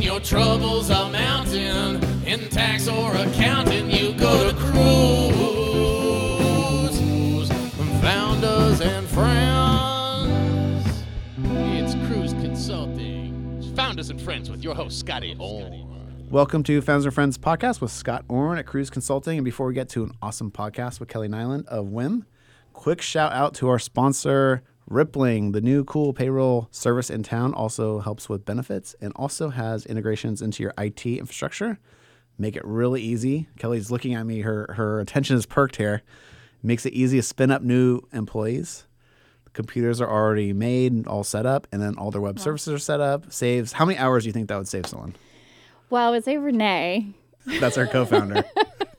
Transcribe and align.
When 0.00 0.06
your 0.06 0.20
troubles 0.20 0.90
are 0.90 1.10
mounting 1.10 2.02
in 2.24 2.48
tax 2.48 2.88
or 2.88 3.14
accounting, 3.14 3.90
you 3.90 4.14
go 4.14 4.50
to 4.50 4.56
Kruze. 4.56 5.28
Founders 8.00 8.80
and 8.80 9.06
friends. 9.06 10.86
It's 11.44 11.94
Kruze 12.06 12.30
Consulting. 12.40 13.74
Founders 13.76 14.08
and 14.08 14.18
friends 14.18 14.50
with 14.50 14.64
your 14.64 14.74
host, 14.74 15.00
Scott 15.00 15.22
Orn. 15.38 16.30
Welcome 16.30 16.62
to 16.62 16.80
Founders 16.80 17.04
and 17.04 17.14
Friends 17.14 17.36
podcast 17.36 17.82
with 17.82 17.90
Scott 17.90 18.24
Orn 18.26 18.56
at 18.56 18.64
Kruze 18.64 18.90
Consulting. 18.90 19.36
And 19.36 19.44
before 19.44 19.66
we 19.66 19.74
get 19.74 19.90
to 19.90 20.04
an 20.04 20.12
awesome 20.22 20.50
podcast 20.50 20.98
with 20.98 21.10
Kelly 21.10 21.28
Nyland 21.28 21.66
of 21.66 21.88
Whim, 21.88 22.24
quick 22.72 23.02
shout 23.02 23.34
out 23.34 23.52
to 23.56 23.68
our 23.68 23.78
sponsor, 23.78 24.62
Rippling, 24.90 25.52
the 25.52 25.60
new 25.60 25.84
cool 25.84 26.12
payroll 26.12 26.66
service 26.72 27.10
in 27.10 27.22
town, 27.22 27.54
also 27.54 28.00
helps 28.00 28.28
with 28.28 28.44
benefits 28.44 28.96
and 29.00 29.12
also 29.14 29.50
has 29.50 29.86
integrations 29.86 30.42
into 30.42 30.64
your 30.64 30.74
IT 30.76 31.06
infrastructure. 31.06 31.78
Make 32.36 32.56
it 32.56 32.64
really 32.64 33.00
easy. 33.00 33.48
Kelly's 33.56 33.92
looking 33.92 34.14
at 34.14 34.26
me, 34.26 34.40
her 34.40 34.74
her 34.76 34.98
attention 34.98 35.36
is 35.36 35.46
perked 35.46 35.76
here. 35.76 36.02
Makes 36.60 36.86
it 36.86 36.92
easy 36.92 37.18
to 37.18 37.22
spin 37.22 37.52
up 37.52 37.62
new 37.62 38.00
employees. 38.12 38.84
The 39.44 39.50
computers 39.50 40.00
are 40.00 40.10
already 40.10 40.52
made, 40.52 40.90
and 40.90 41.06
all 41.06 41.22
set 41.22 41.46
up, 41.46 41.68
and 41.70 41.80
then 41.80 41.96
all 41.96 42.10
their 42.10 42.20
web 42.20 42.40
services 42.40 42.74
are 42.74 42.78
set 42.78 43.00
up. 43.00 43.32
Saves 43.32 43.72
how 43.72 43.84
many 43.84 43.96
hours 43.96 44.24
do 44.24 44.30
you 44.30 44.32
think 44.32 44.48
that 44.48 44.58
would 44.58 44.68
save 44.68 44.86
someone? 44.86 45.14
Well, 45.88 46.08
I 46.08 46.10
would 46.10 46.24
say 46.24 46.36
Renee. 46.36 47.14
That's 47.60 47.78
our 47.78 47.86
co-founder. 47.86 48.42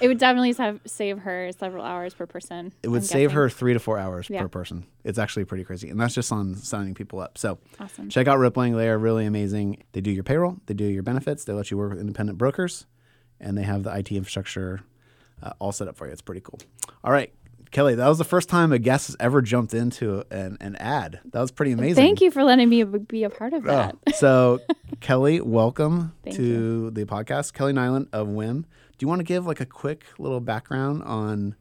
It 0.00 0.08
would 0.08 0.18
definitely 0.18 0.52
have, 0.54 0.80
save 0.86 1.18
her 1.20 1.50
several 1.58 1.84
hours 1.84 2.14
per 2.14 2.26
person. 2.26 2.72
It 2.82 2.88
would 2.88 3.02
I'm 3.02 3.04
save 3.04 3.28
guessing. 3.30 3.36
her 3.36 3.48
three 3.50 3.72
to 3.74 3.78
four 3.78 3.98
hours 3.98 4.28
Yeah. 4.30 4.42
per 4.42 4.48
person. 4.48 4.86
It's 5.04 5.18
actually 5.18 5.44
pretty 5.44 5.64
crazy. 5.64 5.88
And 5.90 6.00
that's 6.00 6.14
just 6.14 6.32
on 6.32 6.54
signing 6.54 6.94
people 6.94 7.20
up. 7.20 7.36
So 7.38 7.58
Awesome. 7.78 8.08
check 8.08 8.26
out 8.26 8.38
Rippling. 8.38 8.76
They 8.76 8.88
are 8.88 8.98
really 8.98 9.26
amazing. 9.26 9.82
They 9.92 10.00
do 10.00 10.10
your 10.10 10.24
payroll, 10.24 10.56
they 10.66 10.74
do 10.74 10.84
your 10.84 11.02
benefits, 11.02 11.44
they 11.44 11.52
let 11.52 11.70
you 11.70 11.76
work 11.76 11.90
with 11.90 12.00
independent 12.00 12.38
brokers, 12.38 12.86
and 13.38 13.56
they 13.58 13.62
have 13.62 13.82
the 13.82 13.94
IT 13.96 14.12
infrastructure 14.12 14.80
uh, 15.42 15.52
all 15.58 15.72
set 15.72 15.88
up 15.88 15.96
for 15.96 16.06
you. 16.06 16.12
It's 16.12 16.22
pretty 16.22 16.40
cool. 16.42 16.58
All 17.04 17.12
right. 17.12 17.32
Kelly, 17.70 17.94
that 17.94 18.08
was 18.08 18.18
the 18.18 18.24
first 18.24 18.48
time 18.48 18.72
a 18.72 18.80
guest 18.80 19.06
has 19.06 19.16
ever 19.20 19.40
jumped 19.40 19.74
into 19.74 20.24
an, 20.32 20.56
an 20.60 20.74
ad. 20.76 21.20
That 21.26 21.40
was 21.40 21.52
pretty 21.52 21.70
amazing. 21.70 21.94
Thank 22.04 22.20
you 22.20 22.32
for 22.32 22.42
letting 22.42 22.68
me 22.68 22.82
be 22.82 23.22
a 23.22 23.30
part 23.30 23.52
of 23.52 23.64
Oh, 23.64 23.68
that. 23.68 24.16
so, 24.16 24.58
Kelly, 25.00 25.40
welcome 25.40 26.12
Thank 26.24 26.34
to 26.36 26.90
the 26.90 27.04
podcast. 27.04 27.52
Kelly 27.52 27.72
Nyland 27.72 28.08
of 28.12 28.26
Whim. 28.28 28.66
Do 29.00 29.04
you 29.04 29.08
want 29.08 29.20
to 29.20 29.24
give 29.24 29.46
like 29.46 29.60
a 29.60 29.66
quick 29.66 30.04
little 30.18 30.40
background 30.40 31.02
on 31.04 31.54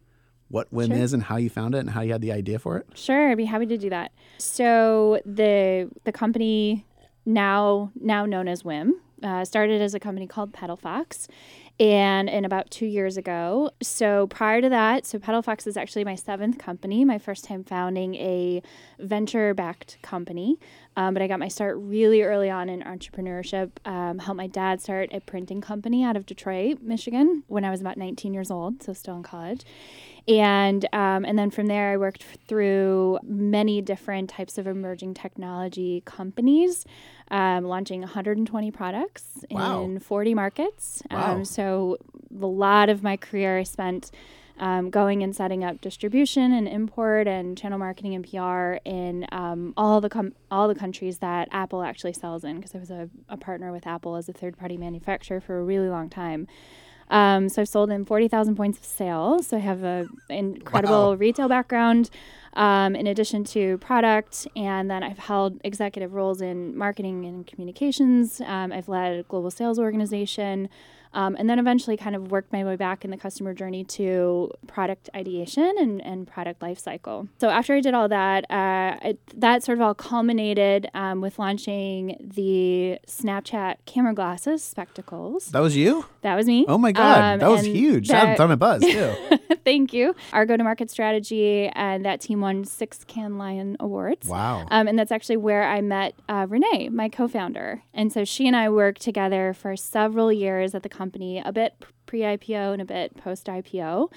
what 0.49 0.73
Whim 0.73 0.89
Sure. 0.89 0.97
is 0.97 1.13
and 1.13 1.23
how 1.23 1.37
you 1.37 1.49
found 1.49 1.73
it 1.73 1.77
and 1.77 1.89
how 1.89 2.01
you 2.01 2.11
had 2.11 2.19
the 2.19 2.33
idea 2.33 2.59
for 2.59 2.75
it? 2.75 2.85
Sure, 2.95 3.29
I'd 3.31 3.37
be 3.37 3.45
happy 3.45 3.65
to 3.67 3.77
do 3.77 3.89
that. 3.91 4.11
So 4.39 5.21
the 5.25 5.89
the 6.03 6.11
company 6.11 6.85
now 7.25 7.93
now 7.95 8.25
known 8.25 8.49
as 8.49 8.65
Whim 8.65 8.99
uh, 9.23 9.45
started 9.45 9.81
as 9.81 9.93
a 9.93 10.01
company 10.01 10.27
called 10.27 10.51
Petal 10.51 10.75
Fox, 10.75 11.29
and 11.79 12.27
in 12.29 12.43
about 12.43 12.71
two 12.71 12.85
years 12.85 13.15
ago. 13.15 13.71
So 13.81 14.27
prior 14.27 14.59
to 14.61 14.67
that, 14.67 15.05
so 15.05 15.17
Petal 15.17 15.41
Fox 15.41 15.65
is 15.65 15.77
actually 15.77 16.03
my 16.03 16.15
seventh 16.15 16.57
company. 16.57 17.05
My 17.05 17.19
first 17.19 17.45
time 17.45 17.63
founding 17.63 18.15
a 18.15 18.61
venture 18.99 19.53
backed 19.53 19.97
company, 20.01 20.59
um, 20.99 21.13
but 21.13 21.21
I 21.23 21.27
got 21.27 21.39
my 21.39 21.47
start 21.47 21.77
really 21.79 22.21
early 22.23 22.49
on 22.49 22.67
in 22.69 22.81
entrepreneurship. 22.81 23.69
Um, 23.85 24.19
helped 24.19 24.37
my 24.37 24.47
dad 24.47 24.81
start 24.81 25.09
a 25.13 25.19
printing 25.21 25.61
company 25.61 26.03
out 26.03 26.15
of 26.17 26.25
Detroit, 26.25 26.81
Michigan, 26.81 27.43
when 27.47 27.63
I 27.63 27.69
was 27.69 27.81
about 27.81 27.97
19 27.97 28.33
years 28.33 28.51
old, 28.51 28.83
so 28.83 28.93
still 28.93 29.15
in 29.15 29.23
college 29.23 29.63
and 30.27 30.85
um, 30.93 31.25
and 31.25 31.39
then 31.39 31.49
from 31.49 31.65
there 31.67 31.91
I 31.93 31.97
worked 31.97 32.23
through 32.47 33.17
many 33.23 33.81
different 33.81 34.29
types 34.29 34.57
of 34.59 34.67
emerging 34.67 35.15
technology 35.15 36.03
companies, 36.05 36.85
um, 37.31 37.63
launching 37.65 38.01
120 38.01 38.71
products 38.71 39.43
Wow. 39.49 39.83
in 39.83 39.99
40 39.99 40.33
markets. 40.35 41.01
Wow. 41.09 41.35
Um, 41.37 41.45
so 41.45 41.97
a 42.39 42.45
lot 42.45 42.89
of 42.89 43.01
my 43.01 43.17
career 43.17 43.57
I 43.57 43.63
spent. 43.63 44.11
Um, 44.59 44.89
going 44.89 45.23
and 45.23 45.33
setting 45.33 45.63
up 45.63 45.79
distribution 45.79 46.51
and 46.51 46.67
import 46.67 47.27
and 47.27 47.57
channel 47.57 47.79
marketing 47.79 48.13
and 48.13 48.29
PR 48.29 48.73
in 48.83 49.25
um, 49.31 49.73
all 49.77 50.01
the 50.01 50.09
com- 50.09 50.33
all 50.51 50.67
the 50.67 50.75
countries 50.75 51.19
that 51.19 51.47
Apple 51.51 51.81
actually 51.81 52.11
sells 52.11 52.43
in 52.43 52.57
because 52.57 52.75
I 52.75 52.79
was 52.79 52.91
a, 52.91 53.09
a 53.29 53.37
partner 53.37 53.71
with 53.71 53.87
Apple 53.87 54.17
as 54.17 54.27
a 54.27 54.33
third 54.33 54.57
party 54.57 54.75
manufacturer 54.75 55.39
for 55.39 55.59
a 55.59 55.63
really 55.63 55.87
long 55.87 56.09
time. 56.09 56.45
Um, 57.09 57.49
so 57.49 57.61
I've 57.61 57.69
sold 57.69 57.89
in 57.89 58.05
40,000 58.05 58.55
points 58.55 58.77
of 58.77 58.85
sale. 58.85 59.41
So 59.41 59.57
I 59.57 59.61
have 59.61 59.83
an 59.83 60.09
incredible 60.29 61.11
Wow. 61.11 61.13
retail 61.15 61.47
background 61.47 62.09
um, 62.53 62.95
in 62.95 63.07
addition 63.07 63.43
to 63.45 63.77
product. 63.79 64.45
And 64.55 64.91
then 64.91 65.03
I've 65.03 65.17
held 65.19 65.59
executive 65.63 66.13
roles 66.13 66.41
in 66.41 66.77
marketing 66.77 67.25
and 67.25 67.47
communications. 67.47 68.41
Um, 68.41 68.71
I've 68.71 68.89
led 68.89 69.19
a 69.19 69.23
global 69.23 69.49
sales 69.51 69.79
organization. 69.79 70.69
Um, 71.13 71.35
and 71.39 71.49
then 71.49 71.59
eventually 71.59 71.97
kind 71.97 72.15
of 72.15 72.31
worked 72.31 72.53
my 72.53 72.63
way 72.63 72.75
back 72.75 73.03
in 73.03 73.11
the 73.11 73.17
customer 73.17 73.53
journey 73.53 73.83
to 73.85 74.51
product 74.67 75.09
ideation 75.15 75.73
and, 75.79 76.01
and 76.05 76.27
product 76.27 76.59
lifecycle. 76.61 77.27
So 77.39 77.49
after 77.49 77.73
I 77.73 77.81
did 77.81 77.93
all 77.93 78.07
that, 78.09 78.49
uh, 78.51 78.97
it, 79.01 79.19
that 79.39 79.63
sort 79.63 79.77
of 79.77 79.81
all 79.81 79.93
culminated 79.95 80.89
um, 80.93 81.21
with 81.21 81.39
launching 81.39 82.15
the 82.19 82.99
Snapchat 83.07 83.77
camera 83.85 84.13
glasses 84.13 84.63
spectacles. 84.63 85.47
That 85.47 85.61
was 85.61 85.75
you? 85.75 86.05
That 86.21 86.35
was 86.35 86.45
me. 86.45 86.65
Oh 86.67 86.77
my 86.77 86.91
God. 86.91 87.33
Um, 87.33 87.39
that 87.39 87.49
was 87.49 87.65
huge. 87.65 88.09
That 88.09 88.23
a 88.23 88.27
that- 88.27 88.37
ton 88.37 88.51
of 88.51 88.59
buzz, 88.59 88.81
too. 88.81 89.15
Thank 89.65 89.93
you. 89.93 90.15
Our 90.33 90.45
go 90.45 90.57
to 90.57 90.63
market 90.63 90.89
strategy, 90.89 91.67
and 91.73 92.05
that 92.05 92.21
team 92.21 92.41
won 92.41 92.65
six 92.65 93.03
Cannes 93.03 93.37
Lion 93.37 93.77
Awards. 93.79 94.27
wow. 94.27 94.65
Um, 94.71 94.87
and 94.87 94.97
that's 94.97 95.11
actually 95.11 95.37
where 95.37 95.63
I 95.63 95.81
met 95.81 96.13
uh, 96.27 96.45
Renee, 96.49 96.89
my 96.89 97.09
co 97.09 97.27
founder. 97.27 97.83
And 97.93 98.11
so 98.11 98.23
she 98.23 98.47
and 98.47 98.55
I 98.55 98.69
worked 98.69 99.01
together 99.01 99.53
for 99.53 99.75
several 99.75 100.31
years 100.31 100.73
at 100.73 100.83
the 100.83 100.89
company, 100.99 101.41
a 101.43 101.51
bit 101.51 101.71
pre 102.05 102.19
IPO 102.21 102.73
and 102.73 102.81
a 102.81 102.85
bit 102.85 103.15
post 103.17 103.47
IPO. 103.47 104.11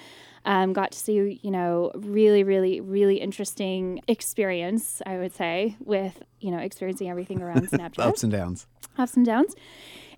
Um, 0.45 0.73
got 0.73 0.91
to 0.91 0.99
see, 0.99 1.39
you 1.41 1.51
know, 1.51 1.91
really, 1.95 2.43
really, 2.43 2.81
really 2.81 3.17
interesting 3.27 4.01
experience, 4.09 5.01
I 5.05 5.17
would 5.17 5.33
say, 5.33 5.77
with, 5.79 6.21
you 6.41 6.51
know, 6.51 6.57
experiencing 6.59 7.09
everything 7.09 7.41
around 7.41 7.69
Snapchat, 7.71 7.99
Ups 8.09 8.23
and 8.23 8.31
downs. 8.31 8.67
ups 8.97 9.15
and 9.15 9.25
downs. 9.25 9.55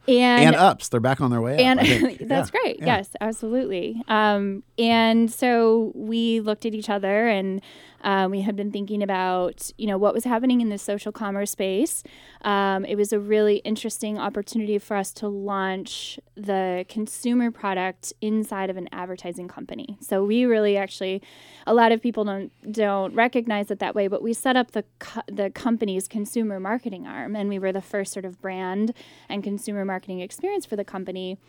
And, 0.07 0.45
And 0.47 0.55
ups. 0.55 0.89
They're 0.89 0.99
back 0.99 1.19
on 1.21 1.31
their 1.31 1.41
way 1.41 1.57
and 1.57 1.79
think. 1.79 2.19
that's 2.27 2.51
Yeah. 2.53 2.59
great. 2.61 2.79
yeah. 2.79 2.85
Yes, 2.97 3.09
absolutely. 3.21 4.01
Um, 4.07 4.61
and 4.77 5.31
so 5.31 5.91
we 5.95 6.39
looked 6.41 6.65
at 6.65 6.73
each 6.75 6.89
other, 6.91 7.27
and 7.27 7.59
um, 8.05 8.29
we 8.29 8.41
had 8.41 8.55
been 8.55 8.71
thinking 8.71 9.01
about 9.01 9.71
you 9.77 9.87
know 9.87 9.97
what 9.97 10.13
was 10.13 10.23
happening 10.23 10.61
in 10.61 10.69
the 10.69 10.77
social 10.77 11.11
commerce 11.11 11.51
space. 11.51 12.03
Um, 12.43 12.85
it 12.85 12.95
was 12.95 13.11
a 13.11 13.19
really 13.19 13.57
interesting 13.57 14.19
opportunity 14.19 14.77
for 14.77 14.95
us 14.95 15.11
to 15.13 15.27
launch 15.27 16.19
the 16.35 16.85
consumer 16.87 17.49
product 17.49 18.13
inside 18.21 18.69
of 18.69 18.77
an 18.77 18.87
advertising 18.91 19.47
company. 19.47 19.97
So 20.01 20.23
we 20.23 20.45
really 20.45 20.77
actually, 20.77 21.23
a 21.65 21.73
lot 21.73 21.91
of 21.91 22.01
people 22.01 22.23
don't 22.23 22.51
don't 22.71 23.13
recognize 23.15 23.71
it 23.71 23.79
that 23.79 23.95
way, 23.95 24.07
but 24.07 24.21
we 24.21 24.33
set 24.33 24.55
up 24.55 24.71
the 24.71 24.85
co- 24.99 25.23
the 25.27 25.49
company's 25.49 26.07
consumer 26.07 26.59
marketing 26.59 27.07
arm, 27.07 27.35
and 27.35 27.49
we 27.49 27.57
were 27.57 27.73
the 27.73 27.81
first 27.81 28.13
sort 28.13 28.23
of 28.23 28.39
brand 28.39 28.93
and 29.27 29.43
consumer 29.43 29.83
marketing 29.83 30.19
experience 30.19 30.65
for 30.65 30.75
the 30.75 30.85
company 30.85 31.39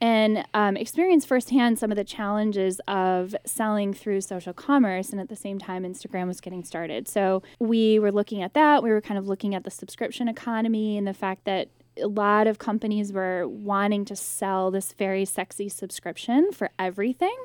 and 0.00 0.46
um, 0.54 0.76
experience 0.76 1.24
firsthand 1.24 1.78
some 1.78 1.90
of 1.90 1.96
the 1.96 2.04
challenges 2.04 2.80
of 2.86 3.34
selling 3.44 3.94
through 3.94 4.20
social 4.20 4.52
commerce. 4.52 5.10
And 5.10 5.20
at 5.20 5.28
the 5.28 5.36
same 5.36 5.58
time, 5.58 5.84
Instagram 5.84 6.26
was 6.26 6.40
getting 6.40 6.64
started. 6.64 7.08
So 7.08 7.42
we 7.58 7.98
were 7.98 8.12
looking 8.12 8.42
at 8.42 8.54
that. 8.54 8.82
We 8.82 8.90
were 8.90 9.00
kind 9.00 9.18
of 9.18 9.26
looking 9.26 9.54
at 9.54 9.64
the 9.64 9.70
subscription 9.70 10.28
economy 10.28 10.98
and 10.98 11.06
the 11.06 11.14
fact 11.14 11.44
that 11.44 11.68
a 12.02 12.08
lot 12.08 12.46
of 12.46 12.58
companies 12.58 13.12
were 13.12 13.48
wanting 13.48 14.04
to 14.04 14.16
sell 14.16 14.70
this 14.70 14.92
very 14.92 15.24
sexy 15.24 15.68
subscription 15.68 16.52
for 16.52 16.70
everything. 16.78 17.36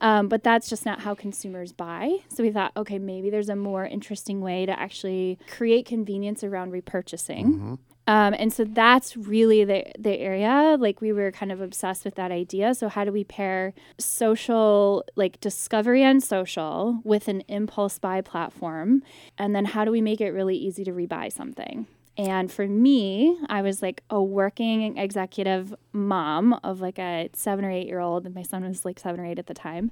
Um, 0.00 0.28
but 0.28 0.42
that's 0.42 0.68
just 0.68 0.84
not 0.84 1.00
how 1.00 1.14
consumers 1.14 1.72
buy. 1.72 2.18
So 2.28 2.42
we 2.42 2.50
thought, 2.50 2.72
okay, 2.76 2.98
maybe 2.98 3.30
there's 3.30 3.48
a 3.48 3.54
more 3.56 3.86
interesting 3.86 4.40
way 4.40 4.66
to 4.66 4.78
actually 4.78 5.38
create 5.48 5.86
convenience 5.86 6.42
around 6.42 6.72
repurchasing. 6.72 7.78
Um, 8.06 8.34
and 8.38 8.52
so 8.52 8.64
that's 8.64 9.16
really 9.16 9.64
the 9.64 9.84
the 9.98 10.18
area. 10.18 10.76
Like 10.78 11.00
we 11.00 11.12
were 11.12 11.32
kind 11.32 11.50
of 11.50 11.60
obsessed 11.60 12.04
with 12.04 12.16
that 12.16 12.30
idea. 12.30 12.74
So 12.74 12.88
how 12.88 13.04
do 13.04 13.12
we 13.12 13.24
pair 13.24 13.72
social, 13.98 15.04
like 15.16 15.40
discovery 15.40 16.02
and 16.02 16.22
social, 16.22 17.00
with 17.02 17.28
an 17.28 17.42
impulse 17.48 17.98
buy 17.98 18.20
platform, 18.20 19.02
and 19.38 19.54
then 19.54 19.64
how 19.64 19.84
do 19.84 19.90
we 19.90 20.02
make 20.02 20.20
it 20.20 20.30
really 20.30 20.56
easy 20.56 20.84
to 20.84 20.92
rebuy 20.92 21.32
something? 21.32 21.86
And 22.16 22.52
for 22.52 22.68
me, 22.68 23.36
I 23.48 23.62
was 23.62 23.82
like 23.82 24.02
a 24.08 24.22
working 24.22 24.96
executive 24.98 25.74
mom 25.92 26.52
of 26.62 26.80
like 26.80 26.98
a 26.98 27.30
seven 27.32 27.64
or 27.64 27.70
eight 27.70 27.86
year 27.86 28.00
old, 28.00 28.26
and 28.26 28.34
my 28.34 28.42
son 28.42 28.64
was 28.64 28.84
like 28.84 29.00
seven 29.00 29.20
or 29.20 29.26
eight 29.26 29.38
at 29.38 29.46
the 29.46 29.54
time. 29.54 29.90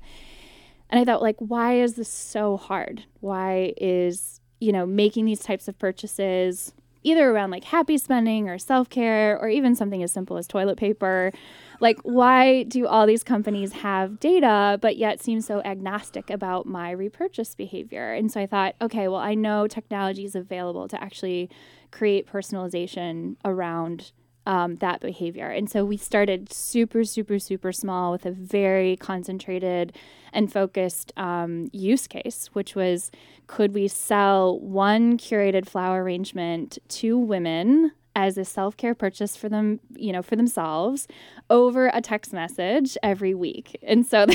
And 0.90 1.00
I 1.00 1.04
thought, 1.04 1.22
like, 1.22 1.36
why 1.38 1.80
is 1.80 1.94
this 1.94 2.10
so 2.10 2.58
hard? 2.58 3.04
Why 3.20 3.72
is, 3.78 4.40
you 4.60 4.72
know, 4.72 4.84
making 4.84 5.24
these 5.24 5.40
types 5.40 5.66
of 5.66 5.78
purchases 5.78 6.74
either 7.02 7.30
around 7.30 7.50
like 7.50 7.64
happy 7.64 7.98
spending 7.98 8.48
or 8.48 8.58
self 8.58 8.88
care 8.88 9.38
or 9.38 9.48
even 9.48 9.74
something 9.74 10.02
as 10.02 10.12
simple 10.12 10.36
as 10.36 10.46
toilet 10.46 10.76
paper? 10.76 11.32
Like, 11.80 11.98
why 12.02 12.62
do 12.62 12.86
all 12.86 13.06
these 13.06 13.24
companies 13.24 13.72
have 13.72 14.20
data 14.20 14.78
but 14.80 14.96
yet 14.96 15.20
seem 15.20 15.40
so 15.40 15.60
agnostic 15.62 16.30
about 16.30 16.66
my 16.66 16.90
repurchase 16.92 17.54
behavior? 17.54 18.12
And 18.12 18.30
so 18.30 18.40
I 18.40 18.46
thought, 18.46 18.76
okay, 18.80 19.08
well, 19.08 19.20
I 19.20 19.34
know 19.34 19.66
technology 19.66 20.24
is 20.24 20.34
available 20.34 20.86
to 20.88 21.02
actually 21.02 21.50
create 21.90 22.26
personalization 22.26 23.36
around 23.44 24.12
um, 24.46 24.76
that 24.76 25.00
behavior. 25.00 25.48
And 25.48 25.70
so 25.70 25.84
we 25.84 25.96
started 25.96 26.52
super, 26.52 27.04
super, 27.04 27.38
super 27.38 27.72
small 27.72 28.12
with 28.12 28.26
a 28.26 28.30
very 28.30 28.96
concentrated 28.96 29.96
and 30.32 30.52
focused 30.52 31.12
um, 31.16 31.68
use 31.72 32.06
case, 32.06 32.50
which 32.52 32.74
was 32.74 33.10
could 33.46 33.74
we 33.74 33.88
sell 33.88 34.58
one 34.58 35.18
curated 35.18 35.68
flower 35.68 36.02
arrangement 36.02 36.78
to 36.88 37.18
women 37.18 37.92
as 38.14 38.36
a 38.36 38.44
self-care 38.44 38.94
purchase 38.94 39.36
for 39.36 39.48
them, 39.48 39.80
you 39.94 40.12
know, 40.12 40.22
for 40.22 40.36
themselves 40.36 41.08
over 41.48 41.90
a 41.94 42.00
text 42.00 42.32
message 42.32 42.96
every 43.02 43.34
week. 43.34 43.78
And 43.82 44.06
so 44.06 44.26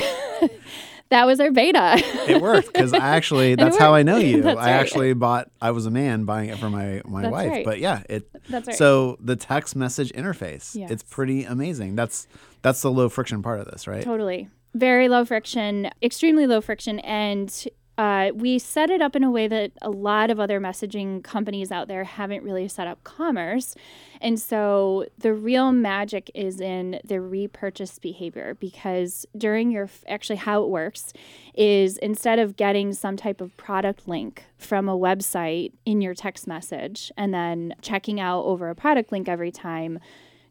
that 1.10 1.26
was 1.26 1.40
our 1.40 1.50
beta. 1.50 2.02
It 2.28 2.40
worked 2.40 2.72
because 2.72 2.92
I 2.92 2.98
actually 3.16 3.54
that's 3.54 3.76
how 3.78 3.94
I 3.94 4.02
know 4.02 4.16
you. 4.18 4.42
That's 4.48 4.58
I 4.58 4.66
right. 4.66 4.70
actually 4.72 5.12
bought 5.14 5.50
I 5.60 5.70
was 5.70 5.86
a 5.86 5.90
man 5.90 6.24
buying 6.24 6.50
it 6.50 6.58
for 6.58 6.68
my 6.70 7.02
my 7.04 7.22
That's 7.22 7.32
wife. 7.32 7.50
right. 7.50 7.64
But 7.64 7.78
yeah, 7.80 8.02
it 8.08 8.28
That's 8.48 8.68
right. 8.68 8.76
so 8.76 9.16
the 9.20 9.36
text 9.36 9.74
message 9.76 10.12
interface. 10.12 10.74
Yes. 10.74 10.90
It's 10.90 11.02
pretty 11.02 11.44
amazing. 11.44 11.96
That's 11.96 12.26
that's 12.62 12.82
the 12.82 12.90
low 12.90 13.08
friction 13.08 13.42
part 13.42 13.60
of 13.60 13.66
this, 13.66 13.86
right? 13.86 14.02
Totally. 14.02 14.48
Very 14.74 15.08
low 15.08 15.24
friction, 15.24 15.90
extremely 16.02 16.46
low 16.46 16.60
friction. 16.60 16.98
And 17.00 17.52
uh, 17.98 18.30
we 18.32 18.60
set 18.60 18.90
it 18.90 19.02
up 19.02 19.16
in 19.16 19.24
a 19.24 19.30
way 19.30 19.48
that 19.48 19.72
a 19.82 19.90
lot 19.90 20.30
of 20.30 20.38
other 20.38 20.60
messaging 20.60 21.22
companies 21.24 21.72
out 21.72 21.88
there 21.88 22.04
haven't 22.04 22.44
really 22.44 22.68
set 22.68 22.86
up 22.86 23.02
commerce. 23.02 23.74
And 24.20 24.40
so 24.40 25.06
the 25.18 25.34
real 25.34 25.72
magic 25.72 26.30
is 26.32 26.60
in 26.60 27.00
the 27.04 27.20
repurchase 27.20 27.98
behavior 27.98 28.56
because 28.60 29.26
during 29.36 29.72
your, 29.72 29.88
actually, 30.06 30.36
how 30.36 30.62
it 30.62 30.68
works 30.68 31.12
is 31.54 31.98
instead 31.98 32.38
of 32.38 32.56
getting 32.56 32.92
some 32.92 33.16
type 33.16 33.40
of 33.40 33.56
product 33.56 34.06
link 34.06 34.44
from 34.56 34.88
a 34.88 34.96
website 34.96 35.72
in 35.84 36.00
your 36.00 36.14
text 36.14 36.46
message 36.46 37.10
and 37.16 37.34
then 37.34 37.74
checking 37.82 38.20
out 38.20 38.44
over 38.44 38.70
a 38.70 38.76
product 38.76 39.10
link 39.10 39.28
every 39.28 39.50
time, 39.50 39.98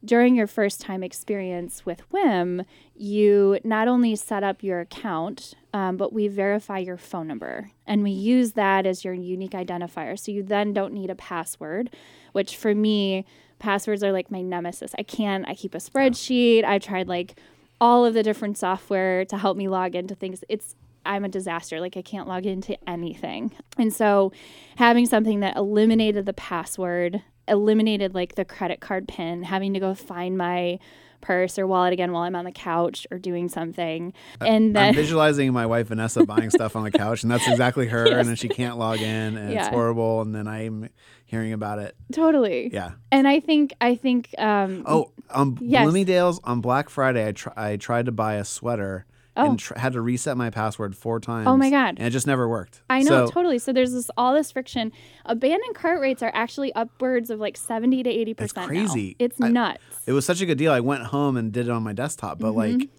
during 0.04 0.36
your 0.36 0.48
first 0.48 0.80
time 0.80 1.02
experience 1.02 1.86
with 1.86 2.02
Whim, 2.12 2.64
you 2.96 3.60
not 3.64 3.88
only 3.88 4.16
set 4.16 4.44
up 4.44 4.64
your 4.64 4.80
account, 4.80 5.54
um, 5.78 5.96
but 5.96 6.12
we 6.12 6.28
verify 6.28 6.80
your 6.80 6.98
phone 6.98 7.28
number. 7.28 7.70
And 7.86 8.02
we 8.02 8.10
use 8.10 8.54
that 8.54 8.88
as 8.88 9.06
your 9.06 9.14
unique 9.14 9.52
identifier. 9.52 10.18
So 10.18 10.32
you 10.32 10.42
then 10.42 10.74
don't 10.74 10.92
need 10.92 11.12
a 11.12 11.16
password, 11.16 11.96
which 12.32 12.58
for 12.58 12.74
me, 12.74 13.26
passwords 13.60 14.04
are 14.04 14.12
like 14.12 14.32
my 14.32 14.42
nemesis. 14.42 14.96
I 14.98 15.04
can't, 15.04 15.48
I 15.48 15.54
keep 15.54 15.76
a 15.76 15.78
spreadsheet. 15.78 16.64
I 16.64 16.80
tried 16.80 17.08
like 17.08 17.40
all 17.80 18.08
of 18.08 18.16
the 18.16 18.24
different 18.24 18.58
software 18.58 19.24
to 19.26 19.38
help 19.38 19.56
me 19.56 19.68
log 19.68 19.94
into 19.94 20.16
things. 20.16 20.44
It's 20.50 20.76
I'm 21.06 21.24
a 21.24 21.30
disaster. 21.30 21.80
Like 21.80 21.96
I 21.96 22.02
can't 22.02 22.28
log 22.28 22.48
into 22.48 22.76
anything. 22.90 23.52
And 23.78 23.94
so 23.94 24.32
having 24.78 25.06
something 25.06 25.42
that 25.42 25.58
eliminated 25.58 26.26
the 26.26 26.34
password, 26.34 27.22
eliminated 27.48 28.16
like 28.16 28.34
the 28.34 28.46
credit 28.46 28.82
card 28.82 29.08
pin, 29.08 29.44
having 29.44 29.76
to 29.76 29.80
go 29.80 29.94
find 29.94 30.40
my 30.40 30.80
purse 31.22 31.58
or 31.60 31.68
wallet 31.68 31.94
again 31.94 32.12
while 32.12 32.24
I'm 32.24 32.36
on 32.36 32.46
the 32.46 32.52
couch 32.52 33.06
or 33.12 33.18
doing 33.20 33.50
something. 33.50 34.14
And 34.42 34.76
then, 34.76 34.90
I'm 34.90 34.96
visualizing 34.96 35.52
my 35.54 35.66
wife 35.66 35.88
Vanessa 35.88 36.26
buying 36.26 36.50
stuff 36.50 36.76
on 36.76 36.84
the 36.84 36.92
couch, 37.04 37.24
and 37.24 37.32
that's 37.32 37.48
exactly 37.48 37.88
her. 37.88 38.06
And 38.06 38.28
then 38.28 38.36
she 38.36 38.48
can't 38.48 38.78
log 38.78 39.00
in, 39.00 39.38
and 39.38 39.54
it's 39.54 39.68
horrible. 39.68 40.22
And 40.22 40.34
then 40.36 40.48
I'm 40.48 40.90
hearing 41.26 41.54
about 41.54 41.80
it. 41.80 41.96
totally. 42.14 42.70
Yeah. 42.72 42.92
And 43.12 43.28
I 43.28 43.40
think 43.40 43.74
I 43.82 43.96
think 43.96 44.34
um 44.38 44.84
Oh, 44.86 45.12
on 45.30 45.58
Yes. 45.62 45.84
Bloomingdale's 45.84 46.40
on 46.44 46.62
Black 46.62 46.90
Friday, 46.90 47.28
I 47.28 47.32
tr- 47.34 47.50
I 47.58 47.76
tried 47.78 48.06
to 48.06 48.12
buy 48.12 48.36
a 48.36 48.46
sweater 48.46 49.06
Oh. 49.38 49.52
and 49.52 49.60
tr- 49.60 49.78
had 49.78 49.94
to 49.94 50.02
reset 50.02 50.36
my 50.36 50.50
password 50.50 50.96
four 50.96 51.20
times. 51.20 51.48
Oh 51.48 51.56
my 51.56 51.70
God. 51.70 51.96
And 51.98 52.08
it 52.08 52.10
just 52.10 52.28
never 52.28 52.50
worked. 52.50 52.82
I 52.90 53.02
know 53.02 53.28
So, 53.28 53.32
totally. 53.32 53.60
So 53.60 53.72
there's 53.72 53.94
this 53.94 54.10
all 54.18 54.34
this 54.34 54.52
friction. 54.52 54.92
Abandoned 55.26 55.76
cart 55.76 56.02
rates 56.02 56.24
are 56.24 56.32
actually 56.34 56.74
upwards 56.74 57.30
of 57.30 57.40
like 57.40 57.56
70 57.56 58.04
to 58.04 58.10
80 58.10 58.34
percent. 58.34 58.68
crazy. 58.68 59.16
It's 59.20 59.40
I- 59.40 59.50
nuts. 59.50 59.82
It 60.06 60.14
was 60.14 60.26
such 60.26 60.42
a 60.42 60.46
good 60.46 60.58
deal. 60.58 60.72
I 60.72 60.80
went 60.80 61.04
home 61.04 61.38
and 61.38 61.52
did 61.52 61.68
it 61.68 61.72
on 61.72 61.84
my 61.84 61.94
desktop, 61.94 62.40
but 62.40 62.54
mm-hmm. 62.54 62.80
like, 62.80 62.90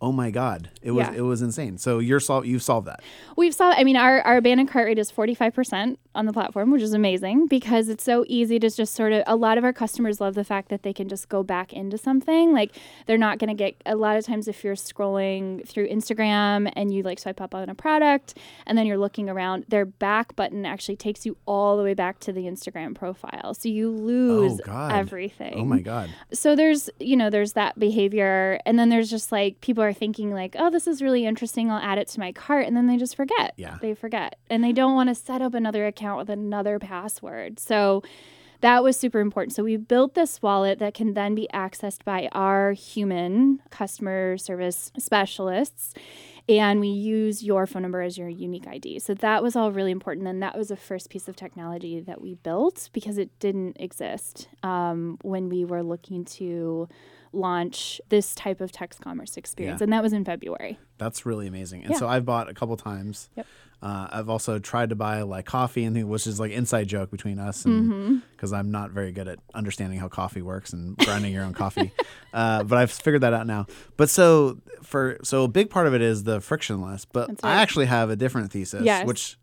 oh 0.00 0.12
my 0.12 0.30
god, 0.30 0.70
it 0.82 0.92
was. 0.92 1.06
Yeah. 1.06 1.14
it 1.14 1.20
was 1.22 1.42
insane. 1.42 1.78
So 1.78 1.98
you're 1.98 2.20
sol- 2.20 2.44
you've 2.44 2.62
solved 2.62 2.86
that. 2.86 3.02
We've 3.36 3.54
saw. 3.54 3.70
I 3.70 3.84
mean, 3.84 3.96
our, 3.96 4.20
our 4.22 4.36
abandoned 4.36 4.68
cart 4.68 4.86
rate 4.86 4.98
is 4.98 5.10
forty 5.10 5.34
five 5.34 5.54
percent 5.54 5.98
on 6.14 6.26
the 6.26 6.32
platform, 6.32 6.70
which 6.70 6.82
is 6.82 6.92
amazing 6.92 7.46
because 7.46 7.88
it's 7.88 8.04
so 8.04 8.24
easy 8.28 8.58
to 8.58 8.70
just 8.70 8.94
sort 8.94 9.12
of. 9.12 9.22
A 9.26 9.36
lot 9.36 9.58
of 9.58 9.64
our 9.64 9.72
customers 9.72 10.20
love 10.20 10.34
the 10.34 10.44
fact 10.44 10.68
that 10.68 10.82
they 10.82 10.92
can 10.92 11.08
just 11.08 11.28
go 11.28 11.42
back 11.42 11.72
into 11.72 11.98
something. 11.98 12.52
Like 12.52 12.76
they're 13.06 13.18
not 13.18 13.38
going 13.38 13.48
to 13.48 13.54
get. 13.54 13.76
A 13.86 13.96
lot 13.96 14.16
of 14.16 14.24
times, 14.24 14.48
if 14.48 14.64
you're 14.64 14.74
scrolling 14.74 15.66
through 15.66 15.88
Instagram 15.88 16.70
and 16.74 16.92
you 16.92 17.02
like 17.02 17.18
swipe 17.18 17.40
up 17.40 17.54
on 17.54 17.68
a 17.68 17.74
product, 17.74 18.36
and 18.66 18.76
then 18.76 18.86
you're 18.86 18.98
looking 18.98 19.28
around, 19.28 19.64
their 19.68 19.84
back 19.84 20.36
button 20.36 20.66
actually 20.66 20.96
takes 20.96 21.24
you 21.24 21.36
all 21.46 21.76
the 21.76 21.82
way 21.82 21.94
back 21.94 22.20
to 22.20 22.32
the 22.32 22.42
Instagram 22.42 22.94
profile, 22.94 23.54
so 23.54 23.68
you 23.68 23.88
oh, 23.88 24.00
lose 24.00 24.60
God. 24.64 24.92
everything 24.92 25.54
Oh 25.56 25.64
my 25.64 25.80
god. 25.80 26.10
so 26.32 26.56
there's 26.56 26.90
you 26.98 27.16
know 27.16 27.30
there's 27.30 27.52
that 27.54 27.78
behavior 27.78 28.58
and 28.66 28.78
then 28.78 28.88
there's 28.88 29.10
just 29.10 29.32
like 29.32 29.60
people 29.60 29.82
are 29.86 29.92
thinking 29.92 30.32
like 30.32 30.54
oh 30.58 30.70
this 30.70 30.86
is 30.86 31.00
really 31.02 31.24
interesting 31.24 31.70
i'll 31.70 31.82
add 31.82 31.98
it 31.98 32.08
to 32.08 32.20
my 32.20 32.32
cart 32.32 32.66
and 32.66 32.76
then 32.76 32.86
they 32.86 32.96
just 32.96 33.16
forget 33.16 33.54
Yeah. 33.56 33.78
they 33.80 33.94
forget 33.94 34.38
and 34.50 34.62
they 34.62 34.72
don't 34.72 34.94
want 34.94 35.08
to 35.08 35.14
set 35.14 35.40
up 35.42 35.54
another 35.54 35.86
account 35.86 36.18
with 36.18 36.30
another 36.30 36.78
password 36.78 37.58
so 37.58 38.02
that 38.62 38.82
was 38.82 38.96
super 38.98 39.20
important 39.20 39.54
so 39.54 39.62
we 39.62 39.76
built 39.76 40.14
this 40.14 40.40
wallet 40.42 40.78
that 40.78 40.94
can 40.94 41.14
then 41.14 41.34
be 41.34 41.48
accessed 41.52 42.04
by 42.04 42.28
our 42.32 42.72
human 42.72 43.60
customer 43.70 44.36
service 44.38 44.90
specialists 44.98 45.94
and 46.48 46.78
we 46.78 46.86
use 46.86 47.42
your 47.42 47.66
phone 47.66 47.82
number 47.82 48.00
as 48.02 48.16
your 48.16 48.28
unique 48.28 48.68
ID. 48.68 49.00
So 49.00 49.14
that 49.14 49.42
was 49.42 49.56
all 49.56 49.72
really 49.72 49.90
important. 49.90 50.28
And 50.28 50.40
that 50.44 50.56
was 50.56 50.68
the 50.68 50.76
first 50.76 51.10
piece 51.10 51.26
of 51.26 51.34
technology 51.34 51.98
that 51.98 52.20
we 52.20 52.34
built 52.34 52.88
because 52.92 53.18
it 53.18 53.36
didn't 53.40 53.78
exist 53.80 54.48
um, 54.62 55.18
when 55.22 55.48
we 55.48 55.64
were 55.64 55.82
looking 55.82 56.24
to 56.24 56.88
launch 57.36 58.00
this 58.08 58.34
type 58.34 58.60
of 58.60 58.72
text 58.72 59.00
commerce 59.00 59.36
experience. 59.36 59.80
Yeah. 59.80 59.84
And 59.84 59.92
that 59.92 60.02
was 60.02 60.12
in 60.12 60.24
February. 60.24 60.78
That's 60.98 61.24
really 61.26 61.46
amazing. 61.46 61.82
And 61.82 61.92
Yeah. 61.92 61.98
so 61.98 62.08
I've 62.08 62.24
bought 62.24 62.48
a 62.48 62.54
couple 62.54 62.76
times. 62.76 63.28
Yep. 63.36 63.46
Uh, 63.82 64.08
I've 64.10 64.30
also 64.30 64.58
tried 64.58 64.88
to 64.88 64.96
buy 64.96 65.20
like 65.22 65.44
coffee 65.44 65.84
and 65.84 65.94
things, 65.94 66.06
which 66.06 66.26
is 66.26 66.40
like 66.40 66.50
inside 66.50 66.88
joke 66.88 67.10
between 67.10 67.38
us, 67.38 67.66
and 67.66 67.92
Mm-hmm. 67.92 68.16
because 68.32 68.52
I'm 68.52 68.70
not 68.70 68.90
very 68.90 69.12
good 69.12 69.28
at 69.28 69.38
understanding 69.54 69.98
how 69.98 70.08
coffee 70.08 70.40
works 70.40 70.72
and 70.72 70.96
grinding 70.96 71.32
your 71.32 71.44
own 71.44 71.52
coffee, 71.52 71.92
uh, 72.32 72.64
but 72.64 72.78
I've 72.78 72.90
figured 72.90 73.20
that 73.22 73.34
out 73.34 73.46
now. 73.46 73.66
But 73.98 74.08
so 74.08 74.58
for 74.82 75.18
so 75.22 75.44
a 75.44 75.48
big 75.48 75.68
part 75.68 75.86
of 75.86 75.92
it 75.94 76.00
is 76.00 76.24
the 76.24 76.40
frictionless, 76.40 77.04
but 77.04 77.28
That's 77.28 77.44
I 77.44 77.56
actually 77.56 77.86
have 77.86 78.08
a 78.08 78.16
different 78.16 78.50
thesis, 78.50 78.82
Yes. 78.82 79.06
which 79.06 79.36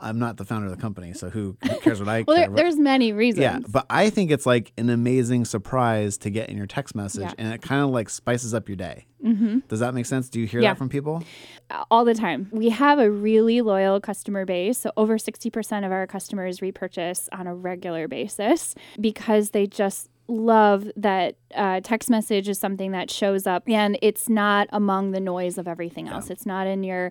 I'm 0.00 0.18
not 0.18 0.36
the 0.36 0.44
founder 0.44 0.66
of 0.66 0.70
the 0.76 0.80
company, 0.80 1.12
so 1.12 1.28
who 1.30 1.56
who 1.62 1.76
cares 1.80 1.98
what 2.00 2.08
I 2.08 2.22
Well, 2.26 2.36
care? 2.36 2.46
there, 2.48 2.56
there's 2.56 2.76
many 2.76 3.12
reasons. 3.12 3.42
yeah, 3.42 3.58
but 3.68 3.86
I 3.90 4.10
think 4.10 4.30
it's 4.30 4.46
like 4.46 4.72
an 4.78 4.90
amazing 4.90 5.44
surprise 5.44 6.16
to 6.18 6.30
get 6.30 6.50
in 6.50 6.56
your 6.56 6.66
text 6.66 6.94
message, 6.94 7.22
Yeah. 7.22 7.32
and 7.38 7.52
it 7.52 7.62
kind 7.62 7.82
of 7.82 7.90
like 7.90 8.08
spices 8.10 8.54
up 8.54 8.68
your 8.68 8.76
day. 8.76 9.06
Mm-hmm. 9.24 9.60
Does 9.68 9.80
that 9.80 9.94
make 9.94 10.06
sense? 10.06 10.28
Do 10.28 10.40
you 10.40 10.46
hear 10.46 10.60
Yeah. 10.60 10.70
that 10.70 10.78
from 10.78 10.88
people? 10.88 11.22
all 11.90 12.04
the 12.06 12.14
time. 12.14 12.48
We 12.50 12.70
have 12.70 12.98
a 12.98 13.10
really 13.10 13.60
loyal 13.60 14.00
customer 14.00 14.46
base. 14.46 14.78
So 14.78 14.90
over 14.96 15.18
60% 15.18 15.84
of 15.84 15.92
our 15.92 16.06
customers 16.06 16.62
repurchase 16.62 17.28
on 17.30 17.46
a 17.46 17.54
regular 17.54 18.08
basis 18.08 18.74
because 18.98 19.50
they 19.50 19.66
just 19.66 20.08
love 20.28 20.88
that 20.96 21.34
uh, 21.54 21.80
text 21.82 22.08
message 22.08 22.48
is 22.48 22.58
something 22.58 22.92
that 22.92 23.10
shows 23.10 23.46
up 23.46 23.68
and 23.68 23.98
it's 24.00 24.30
not 24.30 24.66
among 24.72 25.10
the 25.10 25.20
noise 25.20 25.58
of 25.58 25.68
everything 25.68 26.08
else. 26.08 26.30
It's 26.30 26.46
not 26.46 26.66
in 26.66 26.82
your 26.84 27.10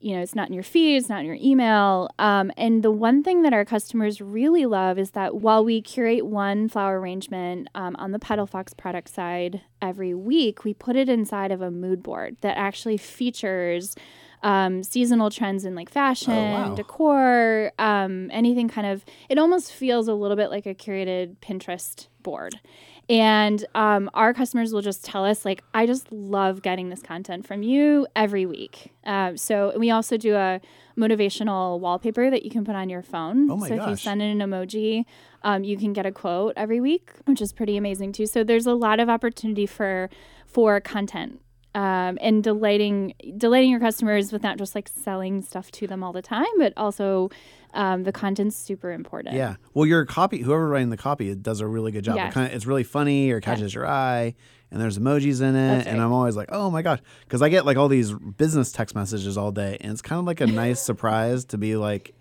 you 0.00 0.14
know, 0.14 0.22
it's 0.22 0.34
not 0.34 0.48
in 0.48 0.54
your 0.54 0.62
feed, 0.62 0.96
it's 0.96 1.08
not 1.08 1.20
in 1.20 1.26
your 1.26 1.38
email. 1.40 2.08
Um, 2.18 2.52
and 2.56 2.82
the 2.82 2.90
one 2.90 3.22
thing 3.22 3.42
that 3.42 3.52
our 3.52 3.64
customers 3.64 4.20
really 4.20 4.66
love 4.66 4.98
is 4.98 5.12
that 5.12 5.36
while 5.36 5.64
we 5.64 5.82
curate 5.82 6.26
one 6.26 6.68
flower 6.68 7.00
arrangement 7.00 7.68
um, 7.74 7.96
on 7.96 8.12
the 8.12 8.18
Petal 8.18 8.46
Fox 8.46 8.72
product 8.72 9.08
side 9.08 9.62
every 9.82 10.14
week, 10.14 10.64
we 10.64 10.72
put 10.72 10.96
it 10.96 11.08
inside 11.08 11.50
of 11.50 11.60
a 11.60 11.70
mood 11.70 12.02
board 12.02 12.36
that 12.42 12.56
actually 12.56 12.96
features 12.96 13.96
um, 14.42 14.82
seasonal 14.84 15.30
trends 15.30 15.64
in 15.64 15.74
like 15.74 15.90
fashion, 15.90 16.32
wow. 16.32 16.74
decor, 16.74 17.72
um, 17.78 18.30
anything 18.32 18.68
kind 18.68 18.86
of. 18.86 19.04
It 19.28 19.38
almost 19.38 19.72
feels 19.72 20.06
a 20.08 20.14
little 20.14 20.36
bit 20.36 20.50
like 20.50 20.66
a 20.66 20.74
curated 20.74 21.36
Pinterest 21.38 22.06
board. 22.22 22.60
And 23.08 23.64
um, 23.74 24.10
our 24.12 24.34
customers 24.34 24.72
will 24.72 24.82
just 24.82 25.02
tell 25.04 25.24
us, 25.24 25.44
like, 25.44 25.64
I 25.72 25.86
just 25.86 26.12
love 26.12 26.60
getting 26.60 26.90
this 26.90 27.00
content 27.00 27.46
from 27.46 27.62
you 27.62 28.06
every 28.14 28.44
week. 28.44 28.92
Um, 29.04 29.38
so 29.38 29.72
we 29.78 29.90
also 29.90 30.18
do 30.18 30.34
a 30.34 30.60
motivational 30.98 31.80
wallpaper 31.80 32.28
that 32.28 32.44
you 32.44 32.50
can 32.50 32.64
put 32.64 32.74
on 32.74 32.90
your 32.90 33.02
phone. 33.02 33.50
Oh 33.50 33.56
my 33.56 33.68
so 33.68 33.74
if 33.76 33.88
you 33.88 33.96
send 33.96 34.20
in 34.20 34.40
an 34.40 34.50
emoji, 34.50 35.04
um, 35.42 35.64
you 35.64 35.78
can 35.78 35.92
get 35.94 36.04
a 36.04 36.12
quote 36.12 36.52
every 36.56 36.80
week, 36.80 37.12
which 37.24 37.40
is 37.40 37.52
pretty 37.52 37.76
amazing 37.76 38.12
too. 38.12 38.26
So 38.26 38.44
there's 38.44 38.66
a 38.66 38.74
lot 38.74 39.00
of 39.00 39.08
opportunity 39.08 39.64
for 39.64 40.10
for 40.46 40.80
content 40.80 41.40
um, 41.78 42.18
and 42.20 42.42
delighting 42.42 43.14
delighting 43.36 43.70
your 43.70 43.78
customers 43.78 44.32
with 44.32 44.42
not 44.42 44.58
just 44.58 44.74
like 44.74 44.88
selling 44.88 45.42
stuff 45.42 45.70
to 45.70 45.86
them 45.86 46.02
all 46.02 46.12
the 46.12 46.22
time, 46.22 46.46
but 46.58 46.72
also 46.76 47.30
um, 47.72 48.02
the 48.02 48.10
content's 48.10 48.56
super 48.56 48.90
important. 48.90 49.36
Yeah. 49.36 49.56
Well, 49.74 49.86
your 49.86 50.04
copy, 50.04 50.38
whoever 50.38 50.68
writing 50.68 50.90
the 50.90 50.96
copy, 50.96 51.30
it 51.30 51.40
does 51.40 51.60
a 51.60 51.68
really 51.68 51.92
good 51.92 52.02
job. 52.02 52.16
It 52.16 52.32
kind 52.32 52.48
of, 52.48 52.52
it's 52.52 52.66
really 52.66 52.82
funny 52.82 53.30
or 53.30 53.40
catches 53.40 53.72
your 53.72 53.86
eye, 53.86 54.34
and 54.72 54.80
there's 54.80 54.98
emojis 54.98 55.40
in 55.40 55.54
it, 55.54 55.76
That's 55.76 55.86
and. 55.86 56.02
I'm 56.02 56.12
always 56.12 56.34
like, 56.34 56.48
oh 56.50 56.68
my 56.68 56.82
gosh, 56.82 56.98
because 57.20 57.42
I 57.42 57.48
get 57.48 57.64
like 57.64 57.76
all 57.76 57.86
these 57.86 58.12
business 58.12 58.72
text 58.72 58.96
messages 58.96 59.38
all 59.38 59.52
day, 59.52 59.76
and 59.80 59.92
it's 59.92 60.02
kind 60.02 60.18
of 60.18 60.24
like 60.24 60.40
a 60.40 60.48
nice 60.48 60.82
surprise 60.90 61.44
to 61.46 61.58
be 61.58 61.76
like, 61.76 62.12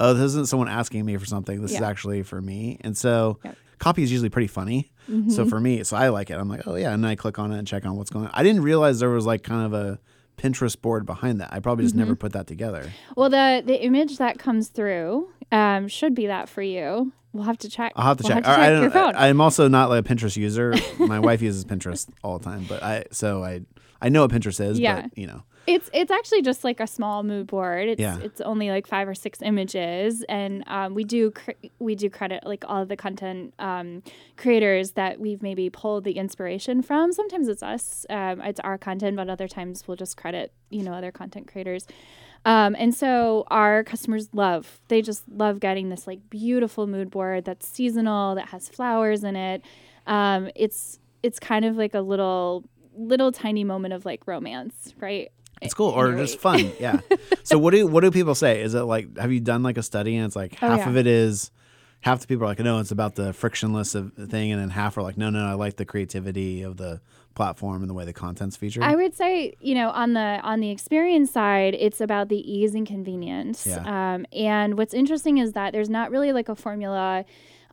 oh, 0.00 0.14
this 0.14 0.24
isn't 0.24 0.48
someone 0.48 0.68
asking 0.68 1.04
me 1.04 1.16
for 1.18 1.26
something. 1.26 1.62
This 1.62 1.70
is 1.70 1.82
actually 1.82 2.24
for 2.24 2.42
me, 2.42 2.78
and 2.80 2.96
so. 2.96 3.38
Yep. 3.44 3.58
Copy 3.84 4.02
is 4.02 4.10
usually 4.10 4.30
pretty 4.30 4.46
funny. 4.48 4.90
Mm-hmm. 5.10 5.28
So 5.30 5.44
for 5.44 5.60
me, 5.60 5.84
so 5.84 5.94
I 5.96 6.08
like 6.08 6.30
it. 6.30 6.34
I'm 6.38 6.48
like, 6.48 6.66
oh 6.66 6.74
yeah, 6.74 6.92
and 6.94 7.06
I 7.06 7.14
click 7.16 7.38
on 7.38 7.52
it 7.52 7.58
and 7.58 7.68
check 7.68 7.84
on 7.84 7.96
what's 7.96 8.08
going 8.10 8.24
on. 8.24 8.30
I 8.32 8.42
didn't 8.42 8.62
realize 8.62 8.98
there 8.98 9.10
was 9.10 9.26
like 9.26 9.42
kind 9.42 9.66
of 9.66 9.74
a 9.74 9.98
Pinterest 10.38 10.80
board 10.80 11.04
behind 11.06 11.40
that. 11.40 11.52
I 11.52 11.60
probably 11.60 11.84
just 11.84 11.94
Mm-hmm. 11.94 12.04
never 12.04 12.16
put 12.16 12.32
that 12.32 12.46
together. 12.46 12.90
Well, 13.16 13.28
the 13.28 13.62
the 13.64 13.84
image 13.84 14.16
that 14.18 14.38
comes 14.38 14.68
through 14.68 15.28
um, 15.52 15.86
should 15.88 16.14
be 16.14 16.26
that 16.28 16.48
for 16.48 16.62
you. 16.62 17.12
We'll 17.34 17.44
have 17.44 17.58
to 17.58 17.68
check. 17.68 17.92
I'll 17.94 18.06
have 18.06 18.16
to 18.18 18.22
We'll 18.24 18.34
check. 18.36 18.44
Have 18.46 18.56
to 18.56 18.60
I, 18.62 18.66
I 18.66 18.70
check 18.70 18.82
your 18.82 18.90
phone. 18.90 19.14
I, 19.16 19.26
am 19.28 19.40
also 19.40 19.68
not 19.68 19.90
like 19.90 20.04
a 20.04 20.08
Pinterest 20.08 20.36
user. 20.36 20.74
My 20.98 21.18
wife 21.20 21.42
uses 21.48 21.64
Pinterest 21.64 22.08
all 22.22 22.38
the 22.38 22.44
time, 22.44 22.64
but 22.68 22.82
I 22.82 23.04
so 23.10 23.44
I 23.44 23.60
I 24.00 24.08
know 24.08 24.22
what 24.22 24.30
Pinterest 24.30 24.64
is. 24.64 24.78
Yeah. 24.80 25.02
But 25.02 25.18
you 25.18 25.26
know, 25.26 25.42
It's 25.66 25.88
it's 25.92 26.10
actually 26.10 26.42
just 26.42 26.62
like 26.64 26.80
a 26.80 26.86
small 26.86 27.22
mood 27.22 27.46
board. 27.46 27.88
It's 27.88 28.00
Yeah. 28.00 28.18
it's 28.18 28.40
only 28.40 28.70
like 28.70 28.86
five 28.86 29.08
or 29.08 29.14
six 29.14 29.40
images, 29.42 30.22
and 30.28 30.62
um, 30.66 30.94
we 30.94 31.04
do 31.04 31.30
cr- 31.30 31.52
we 31.78 31.94
do 31.94 32.10
credit 32.10 32.44
like 32.44 32.64
all 32.68 32.82
of 32.82 32.88
the 32.88 32.96
content 32.96 33.54
um, 33.58 34.02
creators 34.36 34.92
that 34.92 35.20
we've 35.20 35.42
maybe 35.42 35.70
pulled 35.70 36.04
the 36.04 36.12
inspiration 36.12 36.82
from. 36.82 37.12
Sometimes 37.12 37.48
it's 37.48 37.62
us, 37.62 38.04
um, 38.10 38.40
it's 38.42 38.60
our 38.60 38.76
content, 38.76 39.16
but 39.16 39.30
other 39.30 39.48
times 39.48 39.88
we'll 39.88 39.96
just 39.96 40.16
credit 40.16 40.52
you 40.70 40.82
know 40.82 40.92
other 40.92 41.10
content 41.12 41.46
creators. 41.50 41.86
Um, 42.46 42.76
and 42.78 42.94
so 42.94 43.44
our 43.48 43.82
customers 43.84 44.28
love 44.34 44.80
they 44.88 45.00
just 45.00 45.26
love 45.30 45.60
getting 45.60 45.88
this 45.88 46.06
like 46.06 46.28
beautiful 46.28 46.86
mood 46.86 47.10
board 47.10 47.46
that's 47.46 47.66
seasonal 47.66 48.34
that 48.34 48.48
has 48.48 48.68
flowers 48.68 49.24
in 49.24 49.34
it. 49.34 49.62
Um, 50.06 50.50
it's 50.54 50.98
it's 51.22 51.38
kind 51.38 51.64
of 51.64 51.76
like 51.78 51.94
a 51.94 52.00
little 52.02 52.64
little 52.96 53.32
tiny 53.32 53.64
moment 53.64 53.94
of 53.94 54.04
like 54.04 54.26
romance, 54.26 54.94
right? 55.00 55.32
It's 55.64 55.74
cool 55.74 55.90
or 55.90 56.12
just 56.14 56.38
fun. 56.38 56.72
Yeah. 56.78 57.00
so 57.42 57.58
what 57.58 57.72
do 57.72 57.86
what 57.86 58.02
do 58.02 58.10
people 58.10 58.34
say? 58.34 58.62
Is 58.62 58.74
it 58.74 58.82
like 58.82 59.16
have 59.18 59.32
you 59.32 59.40
done 59.40 59.62
like 59.62 59.78
a 59.78 59.82
study 59.82 60.16
and 60.16 60.26
it's 60.26 60.36
like 60.36 60.56
Oh, 60.62 60.68
half 60.68 60.78
yeah. 60.80 60.88
of 60.90 60.96
it 60.96 61.06
is 61.06 61.50
half 62.02 62.20
the 62.20 62.26
people 62.26 62.44
are 62.44 62.48
like 62.48 62.58
no 62.58 62.78
it's 62.80 62.90
about 62.90 63.14
the 63.14 63.32
frictionless 63.32 63.94
of 63.94 64.12
thing 64.12 64.52
and 64.52 64.60
then 64.60 64.68
half 64.68 64.98
are 64.98 65.02
like 65.02 65.16
no 65.16 65.30
no 65.30 65.46
I 65.46 65.54
like 65.54 65.76
the 65.76 65.86
creativity 65.86 66.62
of 66.62 66.76
the 66.76 67.00
platform 67.34 67.80
and 67.82 67.90
the 67.90 67.94
way 67.94 68.04
the 68.04 68.12
content's 68.12 68.56
featured. 68.56 68.84
I 68.84 68.94
would 68.94 69.16
say, 69.16 69.54
you 69.60 69.74
know, 69.74 69.90
on 69.90 70.12
the 70.12 70.40
on 70.44 70.60
the 70.60 70.70
experience 70.70 71.32
side, 71.32 71.74
it's 71.74 72.00
about 72.00 72.28
the 72.28 72.38
ease 72.38 72.74
and 72.76 72.86
convenience. 72.86 73.66
Yeah. 73.66 74.14
Um, 74.14 74.24
and 74.32 74.78
what's 74.78 74.94
interesting 74.94 75.38
is 75.38 75.52
that 75.52 75.72
there's 75.72 75.90
not 75.90 76.10
really 76.12 76.32
like 76.32 76.48
a 76.48 76.54
formula. 76.54 77.24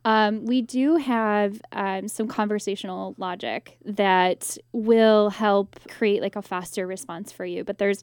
Um, 0.04 0.44
we 0.46 0.62
do 0.62 0.96
have 0.96 1.60
um, 1.72 2.08
some 2.08 2.26
conversational 2.26 3.14
logic 3.18 3.76
that 3.84 4.56
will 4.72 5.30
help 5.30 5.78
create 5.88 6.22
like 6.22 6.36
a 6.36 6.42
faster 6.42 6.86
response 6.86 7.30
for 7.30 7.44
you, 7.44 7.62
but 7.64 7.78
there's 7.78 8.02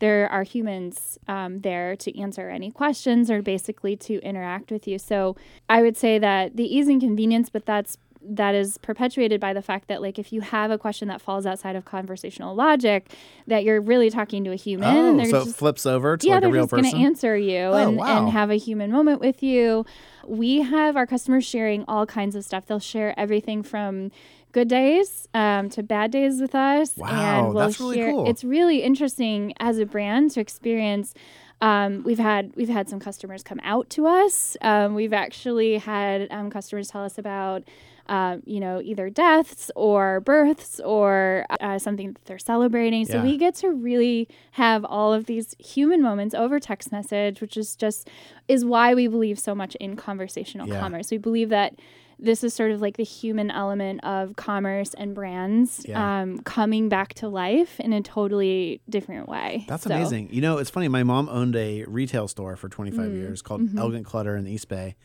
there 0.00 0.30
are 0.30 0.44
humans 0.44 1.18
um, 1.26 1.60
there 1.60 1.96
to 1.96 2.20
answer 2.20 2.48
any 2.48 2.70
questions 2.70 3.30
or 3.30 3.42
basically 3.42 3.96
to 3.96 4.20
interact 4.22 4.70
with 4.70 4.86
you. 4.86 4.98
So 4.98 5.36
I 5.68 5.82
would 5.82 5.96
say 5.96 6.18
that 6.18 6.56
the 6.56 6.64
ease 6.64 6.88
and 6.88 7.00
convenience, 7.00 7.50
but 7.50 7.66
that's 7.66 7.98
that 8.22 8.54
is 8.54 8.78
perpetuated 8.78 9.40
by 9.40 9.52
the 9.52 9.62
fact 9.62 9.88
that 9.88 10.02
like 10.02 10.18
if 10.18 10.32
you 10.32 10.40
have 10.40 10.70
a 10.70 10.78
question 10.78 11.08
that 11.08 11.20
falls 11.20 11.46
outside 11.46 11.76
of 11.76 11.84
conversational 11.84 12.54
logic, 12.54 13.12
that 13.46 13.64
you're 13.64 13.80
really 13.80 14.10
talking 14.10 14.44
to 14.44 14.50
a 14.52 14.56
human. 14.56 14.88
oh, 14.88 15.10
and 15.10 15.18
they're 15.20 15.26
so 15.30 15.42
it 15.42 15.54
flips 15.54 15.86
over 15.86 16.16
to 16.16 16.26
yeah, 16.26 16.34
like 16.34 16.38
a 16.38 16.40
they're 16.46 16.50
real 16.52 16.62
just 16.64 16.70
going 16.72 16.90
to 16.90 16.96
answer 16.96 17.36
you 17.36 17.58
Oh, 17.58 17.74
and, 17.74 17.96
wow. 17.96 18.18
and 18.24 18.32
have 18.32 18.50
a 18.50 18.56
human 18.56 18.90
moment 18.90 19.20
with 19.20 19.42
you. 19.42 19.86
We 20.26 20.62
have 20.62 20.96
our 20.96 21.06
customers 21.06 21.44
sharing 21.44 21.84
all 21.88 22.04
kinds 22.06 22.34
of 22.36 22.44
stuff. 22.44 22.66
They'll 22.66 22.78
share 22.80 23.18
everything 23.18 23.62
from 23.62 24.10
good 24.52 24.68
days 24.68 25.28
um, 25.34 25.68
to 25.70 25.82
bad 25.82 26.10
days 26.10 26.40
with 26.40 26.54
us. 26.54 26.96
Wow, 26.96 27.08
and 27.46 27.54
we'll 27.54 27.66
that's 27.66 27.80
really 27.80 27.96
hear- 27.98 28.10
cool. 28.10 28.28
It's 28.28 28.44
really 28.44 28.82
interesting 28.82 29.52
as 29.60 29.78
a 29.78 29.86
brand 29.86 30.32
to 30.32 30.40
experience. 30.40 31.14
Um, 31.60 32.02
we've 32.04 32.18
had 32.20 32.52
we've 32.56 32.68
had 32.68 32.88
some 32.88 33.00
customers 33.00 33.42
come 33.42 33.58
out 33.64 33.90
to 33.90 34.06
us. 34.06 34.56
Um, 34.60 34.94
we've 34.94 35.12
actually 35.12 35.78
had 35.78 36.28
um, 36.30 36.50
customers 36.50 36.88
tell 36.88 37.04
us 37.04 37.18
about 37.18 37.64
um, 38.08 38.42
you 38.46 38.60
know 38.60 38.80
either 38.82 39.10
deaths 39.10 39.70
or 39.76 40.20
births 40.20 40.80
or 40.84 41.44
uh, 41.60 41.78
something 41.78 42.12
that 42.12 42.24
they're 42.24 42.38
celebrating. 42.38 43.04
So 43.06 43.14
Yeah. 43.18 43.22
we 43.24 43.36
get 43.36 43.54
to 43.56 43.68
really 43.70 44.28
have 44.52 44.84
all 44.84 45.12
of 45.12 45.26
these 45.26 45.54
human 45.58 46.02
moments 46.02 46.34
over 46.34 46.58
text 46.60 46.90
message, 46.92 47.40
which 47.40 47.56
is 47.56 47.76
just 47.76 48.08
is 48.48 48.64
why 48.64 48.94
we 48.94 49.06
believe 49.08 49.38
so 49.38 49.54
much 49.54 49.74
in 49.76 49.96
conversational 49.96 50.66
Yeah. 50.68 50.80
commerce. 50.80 51.10
We 51.10 51.18
believe 51.18 51.48
that 51.50 51.74
this 52.20 52.42
is 52.42 52.52
sort 52.52 52.72
of 52.72 52.80
like 52.80 52.96
the 52.96 53.04
human 53.04 53.48
element 53.48 54.02
of 54.02 54.34
commerce 54.34 54.92
and 54.94 55.14
brands 55.14 55.84
Yeah. 55.88 56.22
um, 56.22 56.38
coming 56.40 56.88
back 56.88 57.14
to 57.14 57.28
life 57.28 57.78
in 57.78 57.92
a 57.92 58.00
totally 58.02 58.80
different 58.88 59.28
way. 59.28 59.64
That's 59.68 59.84
So- 59.84 59.94
amazing. 59.94 60.30
You 60.32 60.40
know, 60.40 60.58
it's 60.58 60.68
funny. 60.68 60.88
My 60.88 61.04
mom 61.04 61.28
owned 61.28 61.54
a 61.54 61.84
retail 61.84 62.26
store 62.26 62.56
for 62.56 62.68
25 62.68 63.10
Mm, 63.12 63.14
years 63.14 63.40
called 63.40 63.60
mm-hmm. 63.60 63.78
Elegant 63.78 64.04
Clutter 64.04 64.34
in 64.36 64.42
the 64.44 64.50
East 64.50 64.68
Bay, 64.68 64.96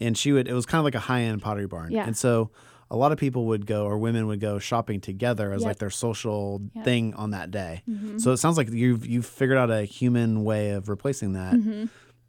and 0.00 0.16
she 0.16 0.32
would. 0.32 0.48
It 0.48 0.52
was 0.54 0.66
kind 0.66 0.78
of 0.80 0.84
like 0.84 0.94
a 0.94 1.00
high 1.00 1.22
end 1.22 1.42
Pottery 1.42 1.66
Barn, 1.66 1.90
Yeah. 1.92 2.06
and 2.06 2.16
so 2.16 2.50
a 2.90 2.96
lot 2.96 3.10
of 3.10 3.18
people 3.18 3.46
would 3.46 3.66
go 3.66 3.84
or 3.84 3.98
women 3.98 4.26
would 4.28 4.38
go 4.40 4.58
shopping 4.60 5.00
together 5.00 5.52
as 5.52 5.62
Yep. 5.62 5.68
like 5.68 5.78
their 5.78 5.90
social 5.90 6.62
Yep. 6.74 6.84
thing 6.84 7.14
on 7.14 7.30
that 7.30 7.50
day. 7.50 7.82
Mhm. 7.90 8.20
So 8.20 8.30
it 8.32 8.36
sounds 8.36 8.56
like 8.56 8.70
you've 8.70 9.04
you've 9.06 9.26
figured 9.26 9.58
out 9.58 9.70
a 9.70 9.82
human 9.84 10.44
way 10.44 10.70
of 10.70 10.88
replacing 10.88 11.32
that 11.32 11.54
Mhm. 11.54 11.88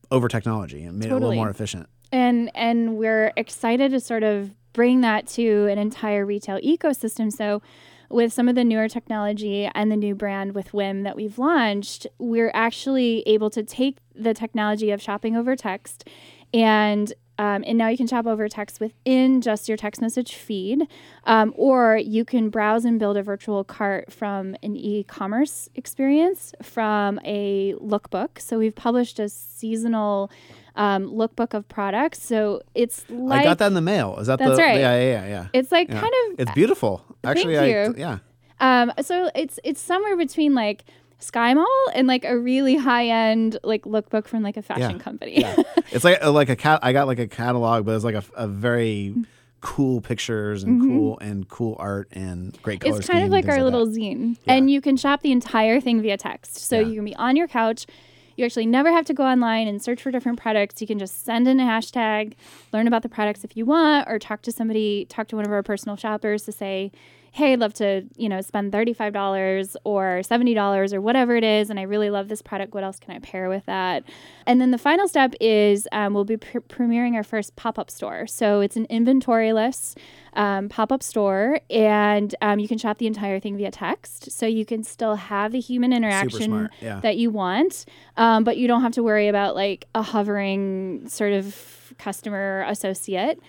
over 0.10 0.28
technology 0.28 0.84
and 0.84 0.98
made 0.98 1.08
it 1.08 1.12
a 1.12 1.16
little 1.16 1.36
more 1.36 1.50
efficient. 1.50 1.88
and 2.12 2.50
and 2.56 2.98
we're 2.98 3.32
excited 3.36 3.92
to 3.92 4.00
sort 4.00 4.24
of 4.24 4.52
bring 4.74 5.02
that 5.02 5.28
to 5.28 5.66
an 5.68 5.78
entire 5.78 6.26
retail 6.26 6.58
ecosystem 6.62 7.32
so 7.32 7.62
with 8.10 8.32
some 8.32 8.48
of 8.48 8.56
the 8.56 8.64
newer 8.64 8.88
technology 8.88 9.70
and 9.76 9.92
the 9.92 9.98
new 9.98 10.16
brand 10.16 10.56
with 10.56 10.74
Whim 10.74 11.04
that 11.04 11.18
we've 11.18 11.38
launched, 11.38 12.08
we're 12.18 12.52
actually 12.54 13.22
able 13.26 13.50
to 13.50 13.62
take 13.64 13.98
the 14.16 14.34
technology 14.34 14.92
of 14.92 15.02
shopping 15.02 15.36
over 15.36 15.58
text 15.58 16.08
and 16.54 17.12
um, 17.38 17.64
and 17.68 17.78
now 17.78 17.88
you 17.88 17.98
can 17.98 18.08
shop 18.08 18.26
over 18.26 18.48
text 18.50 18.80
within 18.80 19.42
just 19.42 19.68
your 19.68 19.78
text 19.78 20.02
message 20.02 20.36
feed, 20.36 20.88
um, 21.26 21.54
or 21.56 21.98
you 21.98 22.26
can 22.26 22.50
browse 22.50 22.84
and 22.86 23.00
build 23.00 23.18
a 23.18 23.24
virtual 23.24 23.64
cart 23.64 24.12
from 24.12 24.56
an 24.64 24.76
e-commerce 24.76 25.70
experience 25.76 26.54
from 26.64 27.20
a 27.24 27.74
lookbook. 27.76 28.40
So 28.40 28.58
we've 28.60 28.76
published 28.76 29.20
a 29.20 29.30
seasonal 29.30 30.32
um, 30.76 31.06
lookbook 31.12 31.54
of 31.54 31.68
products. 31.68 32.22
So 32.22 32.62
it's 32.76 33.04
like 33.10 33.42
I 33.42 33.44
got 33.44 33.58
that 33.60 33.68
in 33.68 33.74
the 33.74 33.82
mail. 33.82 34.18
Is 34.20 34.28
that 34.28 34.40
That's 34.40 34.58
the? 34.58 34.62
right. 34.64 34.80
Yeah, 34.80 35.00
yeah, 35.00 35.10
yeah. 35.12 35.28
yeah. 35.28 35.48
it's 35.54 35.72
like 35.72 35.90
Yeah. 35.90 36.02
kind 36.02 36.14
of 36.32 36.40
It's 36.40 36.52
beautiful. 36.52 37.04
Actually, 37.24 37.56
Thank 37.56 37.76
I 37.76 37.90
you. 37.90 37.96
yeah. 37.98 38.20
um, 38.60 38.92
so 39.02 39.30
it's 39.36 39.60
it's 39.64 39.82
somewhere 39.82 40.16
between 40.16 40.54
like 40.54 40.86
SkyMall 41.20 41.66
and 41.94 42.08
like 42.08 42.24
a 42.26 42.38
really 42.38 42.76
high 42.78 43.08
end 43.08 43.58
like 43.64 43.84
lookbook 43.84 44.28
from 44.28 44.44
like 44.44 44.58
a 44.58 44.62
fashion 44.62 44.92
Yeah. 44.92 44.98
company. 45.00 45.40
Yeah. 45.42 45.56
it's 45.92 46.04
like 46.04 46.20
a, 46.22 46.30
like 46.30 46.50
a 46.50 46.56
cat. 46.56 46.80
I 46.84 46.94
got 46.94 47.08
like 47.08 47.20
a 47.20 47.28
catalog, 47.28 47.86
but 47.86 47.96
it's 47.96 48.04
like 48.04 48.16
a, 48.16 48.24
a 48.36 48.48
very 48.48 49.16
cool 49.62 50.00
pictures 50.02 50.62
and 50.64 50.80
cool 50.82 51.18
and 51.20 51.48
cool 51.50 51.76
art 51.80 52.08
and 52.12 52.56
great 52.62 52.80
color 52.80 52.92
Mm-hmm. 52.94 53.00
it's 53.00 53.10
kind 53.10 53.24
of 53.24 53.32
like 53.32 53.48
our 53.48 53.64
little 53.64 53.86
that. 53.88 53.96
zine, 54.00 54.38
Yeah. 54.46 54.54
and 54.54 54.70
you 54.70 54.82
can 54.82 54.96
shop 54.98 55.22
the 55.22 55.32
entire 55.32 55.82
thing 55.82 56.02
via 56.02 56.16
text. 56.18 56.58
So 56.58 56.80
you 56.80 56.94
can 56.96 57.06
be 57.06 57.16
on 57.16 57.36
your 57.36 57.48
couch. 57.48 57.88
You 58.36 58.46
actually 58.46 58.68
never 58.68 58.92
have 58.92 59.06
to 59.06 59.16
go 59.16 59.24
online 59.24 59.68
and 59.68 59.82
search 59.82 60.00
for 60.04 60.12
different 60.12 60.40
products. 60.40 60.80
You 60.80 60.86
can 60.86 61.00
just 61.00 61.26
send 61.26 61.48
in 61.48 61.60
a 61.60 61.64
hashtag, 61.64 62.34
learn 62.72 62.86
about 62.86 63.02
the 63.02 63.10
products 63.10 63.44
if 63.44 63.58
you 63.58 63.66
want, 63.66 64.08
or 64.08 64.20
talk 64.20 64.44
to 64.44 64.52
somebody, 64.52 65.06
talk 65.10 65.28
to 65.30 65.36
one 65.36 65.44
of 65.44 65.52
our 65.52 65.64
personal 65.64 65.96
shoppers 65.96 66.44
to 66.44 66.52
say, 66.52 66.92
"Hey, 67.32 67.54
I'd 67.54 67.60
love 67.60 67.74
to, 67.76 68.04
you 68.16 68.30
know, 68.30 68.42
spend 68.42 68.72
thirty-five 68.72 69.14
dollars 69.14 69.78
or 69.84 70.24
seventy 70.24 70.54
dollars 70.54 70.94
or 70.94 71.02
whatever 71.02 71.36
it 71.36 71.44
is, 71.44 71.70
and 71.70 71.80
I 71.80 71.84
really 71.84 72.10
love 72.10 72.28
this 72.28 72.42
product. 72.42 72.74
What 72.74 72.84
else 72.84 73.00
can 73.00 73.16
I 73.16 73.20
pair 73.20 73.50
with 73.50 73.66
that?" 73.66 74.04
And 74.46 74.60
then 74.60 74.72
the 74.72 74.78
final 74.78 75.08
step 75.08 75.34
is 75.40 75.88
um, 75.92 76.14
we'll 76.14 76.26
be 76.26 76.38
pre- 76.38 76.62
premiering 76.62 77.16
our 77.16 77.24
first 77.24 77.56
pop-up 77.56 77.92
store. 77.92 78.28
So 78.28 78.62
it's 78.62 78.76
an 78.76 78.88
inventoryless 78.88 79.96
um, 80.38 80.70
pop-up 80.70 81.02
store, 81.02 81.60
and 81.70 82.34
um, 82.42 82.60
you 82.60 82.68
can 82.68 82.78
shop 82.78 83.00
the 83.00 83.08
entire 83.08 83.40
thing 83.40 83.58
via 83.58 83.72
text. 83.72 84.32
So 84.32 84.46
you 84.46 84.66
can 84.66 84.84
still 84.84 85.16
have 85.16 85.52
the 85.52 85.60
human 85.60 85.92
interaction 85.92 86.70
yeah. 86.80 87.00
that 87.02 87.18
you 87.18 87.32
want, 87.32 87.86
um, 88.16 88.44
but 88.44 88.56
you 88.58 88.68
don't 88.68 88.84
have 88.84 88.94
to 88.94 89.04
worry 89.04 89.28
about 89.28 89.56
like 89.56 89.88
a 89.96 90.04
hovering 90.04 91.10
sort 91.10 91.34
of 91.34 91.94
customer 91.98 92.64
associate. 92.68 93.40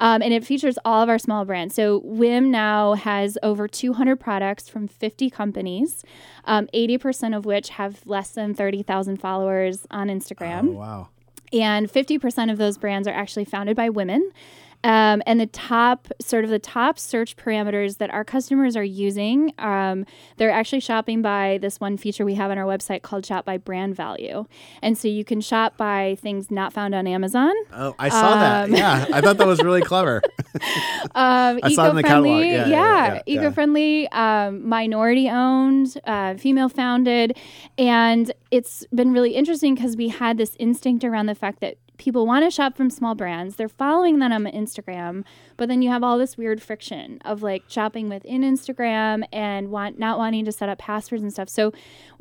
Um, 0.00 0.22
and 0.22 0.32
it 0.32 0.44
features 0.44 0.78
all 0.84 1.02
of 1.02 1.08
our 1.08 1.18
small 1.18 1.44
brands. 1.44 1.74
So 1.74 1.98
Whim 2.04 2.50
now 2.50 2.94
has 2.94 3.36
over 3.42 3.68
200 3.68 4.16
products 4.16 4.68
from 4.68 4.88
50 4.88 5.28
companies, 5.28 6.04
um, 6.44 6.68
80% 6.72 7.36
of 7.36 7.44
which 7.44 7.70
have 7.70 8.06
less 8.06 8.30
than 8.30 8.54
30,000 8.54 9.18
followers 9.18 9.86
on 9.90 10.08
Instagram 10.08 10.68
Oh, 10.68 10.72
wow. 10.72 11.08
and 11.52 11.92
50% 11.92 12.50
of 12.50 12.58
those 12.58 12.78
brands 12.78 13.06
are 13.08 13.14
actually 13.14 13.44
founded 13.44 13.76
by 13.76 13.90
women. 13.90 14.30
Um, 14.88 15.22
and 15.26 15.38
the 15.38 15.46
top, 15.46 16.08
sort 16.18 16.44
of 16.44 16.50
the 16.50 16.58
top 16.58 16.98
search 16.98 17.36
parameters 17.36 17.98
that 17.98 18.08
our 18.10 18.24
customers 18.24 18.74
are 18.74 18.82
using, 18.82 19.52
um, 19.58 20.06
they're 20.38 20.50
actually 20.50 20.80
shopping 20.80 21.20
by 21.20 21.58
this 21.60 21.78
one 21.78 21.98
feature 21.98 22.24
we 22.24 22.36
have 22.36 22.50
on 22.50 22.56
our 22.56 22.64
website 22.64 23.02
called 23.02 23.26
Shop 23.26 23.44
by 23.44 23.58
Brand 23.58 23.94
Value. 23.94 24.46
And 24.80 24.96
so 24.96 25.06
you 25.06 25.26
can 25.26 25.42
shop 25.42 25.76
by 25.76 26.16
things 26.20 26.50
not 26.50 26.72
found 26.72 26.94
on 26.94 27.06
Amazon. 27.06 27.52
Oh, 27.74 27.94
I 27.98 28.08
saw 28.08 28.34
that. 28.36 28.64
Um, 28.64 28.74
Yeah, 28.74 29.04
I 29.12 29.20
thought 29.20 29.36
that 29.36 29.46
was 29.46 29.62
really 29.62 29.82
clever. 29.82 30.22
Um, 31.14 31.60
I 31.62 31.72
saw 31.72 31.86
it 31.86 31.90
in 31.90 31.96
the 31.96 32.02
catalog. 32.02 32.26
eco-friendly, 32.42 32.50
Yeah, 32.52 32.66
yeah, 32.68 33.06
yeah, 33.06 33.14
yeah. 33.26 33.40
eco-friendly, 33.40 34.08
um, 34.08 34.68
minority-owned, 34.68 36.00
uh, 36.04 36.34
female-founded, 36.34 37.36
and 37.76 38.32
it's 38.50 38.84
been 38.94 39.12
really 39.12 39.32
interesting 39.34 39.74
because 39.74 39.96
we 39.96 40.08
had 40.08 40.38
this 40.38 40.56
instinct 40.58 41.04
around 41.04 41.26
the 41.26 41.34
fact 41.34 41.60
that 41.60 41.76
people 41.98 42.26
want 42.26 42.44
to 42.44 42.50
shop 42.50 42.76
from 42.76 42.90
small 42.90 43.14
brands. 43.14 43.56
They're 43.56 43.68
following 43.68 44.18
them 44.18 44.32
on 44.32 44.44
Instagram, 44.44 45.24
but 45.56 45.68
then 45.68 45.82
you 45.82 45.90
have 45.90 46.02
all 46.02 46.16
this 46.16 46.36
weird 46.36 46.62
friction 46.62 47.20
of 47.24 47.42
like 47.42 47.64
shopping 47.68 48.08
within 48.08 48.42
Instagram 48.42 49.24
and 49.32 49.70
want 49.70 49.98
not 49.98 50.18
wanting 50.18 50.44
to 50.46 50.52
set 50.52 50.68
up 50.68 50.78
passwords 50.78 51.22
and 51.22 51.32
stuff. 51.32 51.48
So 51.48 51.72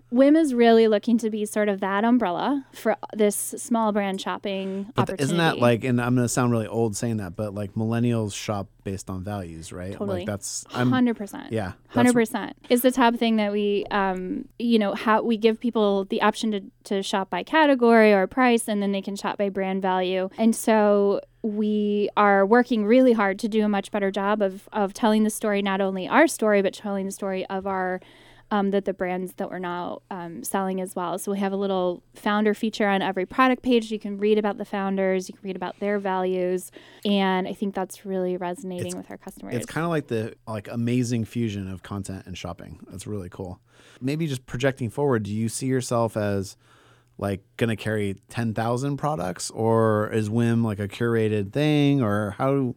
Whim 0.10 0.38
is 0.38 0.53
really 0.53 0.88
looking 0.88 1.17
to 1.17 1.29
be 1.29 1.46
sort 1.46 1.67
of 1.67 1.81
that 1.81 2.05
umbrella 2.05 2.65
for 2.72 2.96
this 3.13 3.36
small 3.36 3.91
brand 3.91 4.22
shopping 4.22 4.86
But 4.96 5.01
opportunity. 5.03 5.24
isn't 5.24 5.38
that 5.38 5.60
like, 5.60 5.84
and 5.84 6.01
I'm 6.01 6.15
going 6.15 6.24
to 6.24 6.29
sound 6.29 6.53
really 6.53 6.67
old 6.67 6.96
saying 6.96 7.17
that, 7.17 7.36
but 7.36 7.53
like 7.53 7.74
millennials 7.74 8.34
shop 8.34 8.69
based 8.86 9.10
on 9.10 9.22
values, 9.22 9.74
right? 9.74 9.91
Totally. 9.91 10.19
Like 10.19 10.27
that's, 10.27 10.65
I'm, 10.72 10.91
hundred 10.91 11.17
percent? 11.17 11.51
yeah. 11.51 11.74
Hundred 11.89 12.13
percent 12.13 12.55
is 12.69 12.84
the 12.84 12.91
top 12.91 13.15
thing 13.15 13.36
that 13.36 13.51
we, 13.51 13.86
um, 13.91 14.48
you 14.57 14.79
know, 14.79 14.93
how 14.93 15.22
we 15.22 15.36
give 15.36 15.60
people 15.60 16.05
the 16.05 16.22
option 16.22 16.51
to, 16.51 16.62
to 16.86 17.03
shop 17.03 17.29
by 17.29 17.43
category 17.43 18.13
or 18.13 18.27
price, 18.27 18.69
and 18.69 18.81
then 18.81 18.93
they 18.93 19.01
can 19.01 19.17
shop 19.17 19.38
by 19.38 19.50
brand 19.67 19.81
value. 19.81 20.29
And 20.38 20.55
so 20.55 21.19
we 21.41 22.09
are 22.15 22.45
working 22.45 22.86
really 22.86 23.13
hard 23.13 23.38
to 23.39 23.47
do 23.50 23.63
a 23.65 23.69
much 23.69 23.91
better 23.91 24.12
job 24.12 24.41
of 24.41 24.69
of 24.71 24.93
telling 24.93 25.24
the 25.24 25.29
story, 25.29 25.62
not 25.62 25.81
only 25.81 26.07
our 26.07 26.27
story, 26.27 26.62
but 26.62 26.74
telling 26.74 27.05
the 27.05 27.12
story 27.12 27.45
of 27.47 27.67
our 27.67 28.00
um, 28.50 28.71
that 28.71 28.86
the 28.86 28.93
brands 28.93 29.33
that 29.33 29.50
we're 29.50 29.59
now 29.59 30.01
um, 30.09 30.41
selling 30.41 30.79
as 30.79 30.95
well. 30.95 31.19
So 31.19 31.33
we 31.33 31.39
have 31.39 31.51
a 31.51 31.57
little 31.57 32.01
founder 32.15 32.53
feature 32.53 32.88
on 32.88 33.01
every 33.01 33.25
product 33.25 33.62
page. 33.62 33.91
You 33.91 34.00
can 34.00 34.17
read 34.17 34.38
about 34.38 34.57
the 34.57 34.63
founders, 34.63 35.27
you 35.27 35.36
can 35.36 35.43
read 35.43 35.57
about 35.57 35.77
their 35.81 36.00
values, 36.00 36.71
and 37.03 37.45
I 37.45 37.51
think 37.51 37.75
that's 37.75 38.05
really 38.05 38.38
resonating 38.38 38.95
with 38.95 39.12
our 39.12 39.17
customers. 39.17 39.53
It's 39.53 39.65
kind 39.65 39.83
of 39.83 39.89
like 39.89 40.07
the 40.07 40.33
like 40.47 40.69
amazing 40.69 41.25
fusion 41.25 41.67
of 41.69 41.83
content 41.83 42.24
and 42.25 42.38
shopping. 42.38 42.79
That's 42.89 43.05
really 43.05 43.29
cool. 43.29 43.59
Maybe 44.00 44.27
just 44.27 44.45
projecting 44.45 44.89
forward, 44.89 45.24
do 45.24 45.33
you 45.33 45.50
see 45.50 45.65
yourself 45.65 46.15
as 46.15 46.55
like 47.17 47.41
going 47.57 47.69
to 47.69 47.75
carry 47.75 48.15
10,000 48.29 48.97
products 48.97 49.50
or 49.51 50.12
is 50.12 50.29
Whim 50.29 50.63
like 50.63 50.79
a 50.79 50.88
curated 50.88 51.51
thing 51.51 52.01
or 52.01 52.31
how 52.31 52.75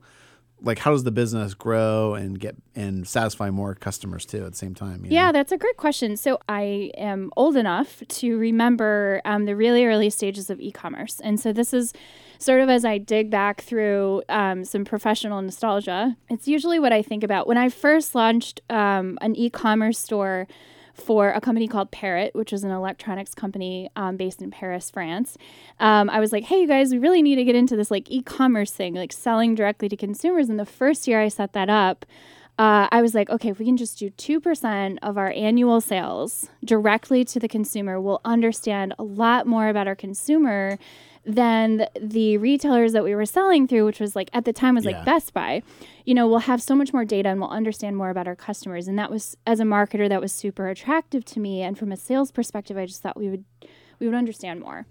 like 0.63 0.79
how 0.79 0.91
does 0.91 1.05
the 1.05 1.11
business 1.11 1.55
grow 1.55 2.15
and 2.15 2.39
get 2.39 2.55
and 2.75 3.07
satisfy 3.07 3.51
more 3.51 3.75
customers 3.75 4.27
too 4.27 4.45
at 4.45 4.53
the 4.53 4.59
same 4.59 4.75
time? 4.75 5.05
you 5.05 5.11
Yeah, 5.11 5.27
know? 5.27 5.33
that's 5.33 5.53
a 5.53 5.57
great 5.57 5.77
question. 5.77 6.17
So 6.17 6.39
I 6.49 6.91
am 6.97 7.31
old 7.37 7.57
enough 7.57 8.03
to 8.07 8.37
remember 8.37 9.23
um, 9.25 9.45
the 9.47 9.57
really 9.57 9.85
early 9.87 10.11
stages 10.11 10.51
of 10.51 10.61
e-commerce, 10.61 11.21
and 11.21 11.41
so 11.41 11.53
this 11.53 11.73
is 11.73 11.93
sort 12.39 12.61
of 12.61 12.69
as 12.69 12.85
I 12.85 12.99
dig 12.99 13.31
back 13.31 13.63
through 13.63 14.23
um, 14.29 14.65
some 14.65 14.85
professional 14.85 15.41
nostalgia. 15.43 16.17
It's 16.29 16.49
usually 16.49 16.79
what 16.79 16.93
I 16.93 17.03
think 17.03 17.25
about 17.25 17.47
when 17.47 17.59
I 17.59 17.69
first 17.69 18.15
launched 18.15 18.61
um, 18.71 19.19
an 19.21 19.37
e-commerce 19.37 19.99
store 19.99 20.47
for 21.01 21.31
a 21.31 21.41
company 21.41 21.67
called 21.67 21.91
Parrot, 21.91 22.35
which 22.35 22.53
is 22.53 22.65
an 22.65 22.71
electronics 22.71 23.35
company 23.35 23.91
um, 23.97 24.17
based 24.17 24.43
in 24.43 24.51
Paris, 24.51 24.91
France. 24.91 25.37
Um, 25.79 26.11
I 26.11 26.21
was 26.21 26.33
like, 26.33 26.45
hey, 26.45 26.61
you 26.61 26.69
guys, 26.69 26.93
we 26.93 26.99
really 26.99 27.23
need 27.23 27.37
to 27.37 27.45
get 27.45 27.55
into 27.55 27.77
this 27.77 27.91
like 27.91 28.11
e-commerce 28.11 28.73
thing, 28.73 28.95
like 28.95 29.13
selling 29.13 29.55
directly 29.55 29.89
to 29.89 29.97
consumers. 29.97 30.49
And 30.49 30.59
the 30.59 30.67
first 30.67 31.09
year 31.09 31.21
I 31.21 31.29
set 31.29 31.53
that 31.55 31.69
up, 31.69 32.05
uh, 32.59 32.89
I 32.93 33.01
was 33.01 33.15
like, 33.15 33.31
okay, 33.31 33.49
if 33.49 33.59
we 33.59 33.65
can 33.65 33.79
just 33.79 33.99
do 33.99 34.11
2% 34.11 34.99
of 35.01 35.17
our 35.17 35.31
annual 35.31 35.81
sales 35.81 36.51
directly 36.63 37.25
to 37.25 37.41
the 37.41 37.49
consumer, 37.49 37.99
we'll 37.99 38.21
understand 38.23 38.95
a 38.99 39.03
lot 39.03 39.47
more 39.47 39.69
about 39.69 39.89
our 39.89 39.97
consumer 39.97 40.79
than 41.25 41.79
th- 41.79 41.89
the 42.01 42.39
retailers 42.39 42.93
that 42.93 43.05
we 43.05 43.15
were 43.15 43.27
selling 43.27 43.69
through, 43.69 43.85
which 43.85 44.01
was 44.01 44.17
like 44.17 44.31
at 44.33 44.45
the 44.45 44.53
time 44.53 44.75
was 44.75 44.85
Yeah. 44.85 44.93
like 44.97 45.05
Best 45.05 45.33
Buy. 45.35 45.63
You 46.07 46.15
know, 46.15 46.27
we'll 46.27 46.39
have 46.41 46.63
so 46.63 46.75
much 46.75 46.93
more 46.93 47.05
data 47.05 47.29
and 47.29 47.41
we'll 47.41 47.51
understand 47.51 47.97
more 47.97 48.11
about 48.11 48.27
our 48.27 48.35
customers. 48.37 48.89
And 48.89 48.99
that 48.99 49.11
was, 49.11 49.37
as 49.47 49.61
a 49.61 49.65
marketer, 49.65 50.09
that 50.09 50.21
was 50.21 50.33
super 50.33 50.69
attractive 50.69 51.25
to 51.27 51.41
me. 51.41 51.63
And 51.63 51.79
from 51.79 51.93
a 51.93 51.97
sales 51.97 52.33
perspective, 52.33 52.77
I 52.79 52.87
just 52.87 53.03
thought 53.03 53.17
we 53.17 53.29
would, 53.29 53.45
we 53.99 54.07
would 54.07 54.17
understand 54.17 54.61
more. 54.61 54.87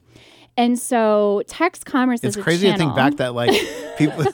And 0.57 0.77
so 0.77 1.41
text 1.48 1.86
commerce 1.86 2.24
It's 2.24 2.36
is 2.36 2.41
a 2.41 2.43
crazy 2.43 2.69
to 2.71 2.77
think 2.77 2.93
back 2.95 3.15
that 3.17 3.33
like 3.33 3.51
people 3.98 4.25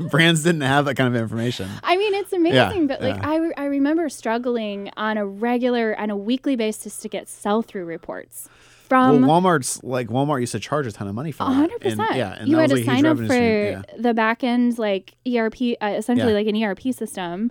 brands 0.10 0.42
didn't 0.42 0.62
have 0.62 0.86
that 0.86 0.94
kind 0.96 1.14
of 1.14 1.20
information. 1.20 1.68
I 1.82 1.96
mean, 1.96 2.14
it's 2.14 2.32
amazing, 2.32 2.82
Yeah, 2.82 2.86
but 2.86 3.02
like 3.02 3.16
yeah. 3.16 3.28
I, 3.30 3.36
re- 3.36 3.52
I 3.56 3.64
remember 3.66 4.08
struggling 4.08 4.90
on 4.96 5.18
a 5.18 5.26
regular, 5.26 5.94
on 5.98 6.10
a 6.10 6.16
weekly 6.16 6.56
basis 6.56 6.96
to 6.98 7.08
get 7.08 7.28
sell 7.28 7.60
through 7.62 7.84
reports 7.84 8.48
well, 8.90 9.12
from 9.14 9.24
Walmart's 9.24 9.82
like 9.82 10.08
Walmart 10.08 10.40
used 10.40 10.52
to 10.52 10.60
charge 10.60 10.86
a 10.86 10.92
ton 10.92 11.08
of 11.08 11.14
money 11.14 11.32
for 11.32 11.44
that. 11.44 11.52
Hundred 11.52 11.82
And, 11.84 11.98
percent. 11.98 12.16
Yeah, 12.16 12.32
and 12.38 12.48
you 12.48 12.56
that 12.56 12.62
had 12.62 12.70
to 12.70 12.76
huge 12.76 12.86
sign 12.86 13.06
up 13.06 13.16
for. 13.18 13.34
Yeah. 13.34 13.82
the 13.98 14.14
back 14.14 14.44
end, 14.44 14.78
like 14.78 15.14
ERP, 15.26 15.76
uh, 15.80 15.86
essentially 15.96 16.32
Yeah. 16.32 16.38
like 16.38 16.46
an 16.46 16.56
ERP 16.62 16.92
system, 16.94 17.50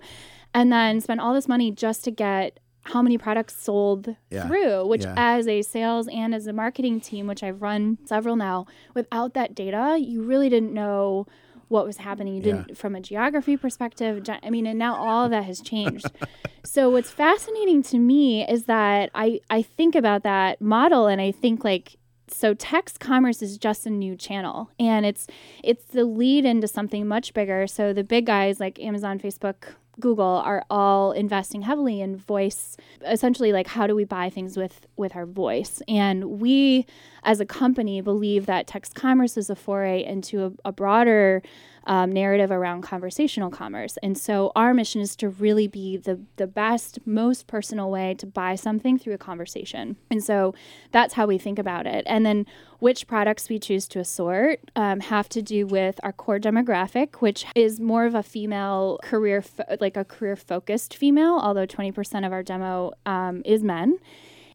and 0.52 0.72
then 0.72 1.00
spend 1.00 1.20
all 1.20 1.34
this 1.34 1.48
money 1.48 1.70
just 1.70 2.04
to 2.04 2.10
get 2.10 2.60
how 2.86 3.00
many 3.00 3.16
products 3.16 3.56
sold 3.56 4.14
Yeah. 4.30 4.46
through. 4.46 4.86
Which, 4.86 5.04
as 5.16 5.48
a 5.48 5.62
sales 5.62 6.06
and 6.08 6.34
as 6.34 6.46
a 6.46 6.52
marketing 6.52 7.00
team, 7.00 7.26
which 7.26 7.42
I've 7.42 7.62
run 7.62 7.96
several 8.04 8.36
now, 8.36 8.66
without 8.94 9.32
that 9.34 9.54
data, 9.54 9.96
you 9.98 10.22
really 10.22 10.48
didn't 10.50 10.72
know 10.74 11.26
what 11.68 11.84
was 11.86 11.98
happening. 11.98 12.34
You 12.34 12.42
Yeah. 12.42 12.52
didn't, 12.62 12.76
from 12.78 12.94
a 12.94 13.00
geography 13.00 13.56
perspective. 13.56 14.22
I 14.42 14.50
mean, 14.50 14.66
and 14.66 14.78
now 14.78 14.94
all 14.96 15.24
of 15.24 15.30
that 15.30 15.44
has 15.44 15.60
changed. 15.60 16.06
so 16.64 16.90
what's 16.90 17.10
fascinating 17.10 17.82
to 17.84 17.98
me 17.98 18.46
is 18.48 18.64
that 18.64 19.10
I 19.14 19.40
I 19.50 19.62
think 19.62 19.94
about 19.94 20.22
that 20.24 20.60
model 20.60 21.06
and 21.06 21.20
I 21.20 21.30
think 21.32 21.64
like 21.64 21.96
so 22.28 22.54
text 22.54 23.00
commerce 23.00 23.42
is 23.42 23.58
just 23.58 23.84
a 23.86 23.90
new 23.90 24.16
channel 24.16 24.70
and 24.80 25.04
it's 25.04 25.26
it's 25.62 25.84
the 25.86 26.04
lead 26.04 26.46
into 26.46 26.66
something 26.66 27.06
much 27.06 27.34
bigger 27.34 27.66
so 27.66 27.92
the 27.92 28.02
big 28.02 28.24
guys 28.24 28.58
like 28.58 28.80
amazon 28.80 29.18
facebook 29.20 29.74
google 30.00 30.42
are 30.44 30.64
all 30.70 31.12
investing 31.12 31.62
heavily 31.62 32.00
in 32.00 32.16
voice 32.16 32.76
essentially 33.06 33.52
like 33.52 33.66
how 33.66 33.86
do 33.86 33.94
we 33.94 34.04
buy 34.04 34.30
things 34.30 34.56
with 34.56 34.86
with 34.96 35.16
our 35.16 35.26
voice? 35.26 35.82
And 35.88 36.40
we 36.40 36.86
as 37.24 37.40
a 37.40 37.46
company 37.46 38.00
believe 38.00 38.46
that 38.46 38.66
text 38.66 38.94
commerce 38.94 39.36
is 39.36 39.50
a 39.50 39.56
foray 39.56 40.04
into 40.04 40.46
a, 40.46 40.68
a 40.68 40.72
broader 40.72 41.42
um, 41.86 42.12
narrative 42.12 42.50
around 42.50 42.82
conversational 42.82 43.50
commerce. 43.50 43.96
And 44.02 44.16
so 44.16 44.52
our 44.56 44.74
mission 44.74 45.00
is 45.00 45.16
to 45.16 45.28
really 45.28 45.66
be 45.66 45.96
the, 45.96 46.20
the 46.36 46.46
best, 46.46 46.98
most 47.06 47.46
personal 47.46 47.90
way 47.90 48.14
to 48.14 48.26
buy 48.26 48.54
something 48.54 48.98
through 48.98 49.14
a 49.14 49.18
conversation. 49.18 49.96
And 50.10 50.22
so 50.22 50.54
that's 50.92 51.14
how 51.14 51.26
we 51.26 51.38
think 51.38 51.58
about 51.58 51.86
it. 51.86 52.04
And 52.06 52.24
then 52.24 52.46
which 52.78 53.06
products 53.06 53.48
we 53.48 53.58
choose 53.58 53.88
to 53.88 54.00
assort 54.00 54.70
um, 54.76 55.00
have 55.00 55.28
to 55.30 55.42
do 55.42 55.66
with 55.66 55.98
our 56.02 56.12
core 56.12 56.38
demographic, 56.38 57.16
which 57.16 57.46
is 57.54 57.80
more 57.80 58.04
of 58.06 58.14
a 58.14 58.22
female 58.22 58.98
career, 59.02 59.42
fo- 59.42 59.64
like 59.80 59.96
a 59.96 60.04
career 60.04 60.36
focused 60.36 60.96
female, 60.96 61.38
although 61.40 61.66
20% 61.66 62.26
of 62.26 62.32
our 62.32 62.42
demo 62.42 62.92
um, 63.06 63.42
is 63.44 63.62
men. 63.62 63.98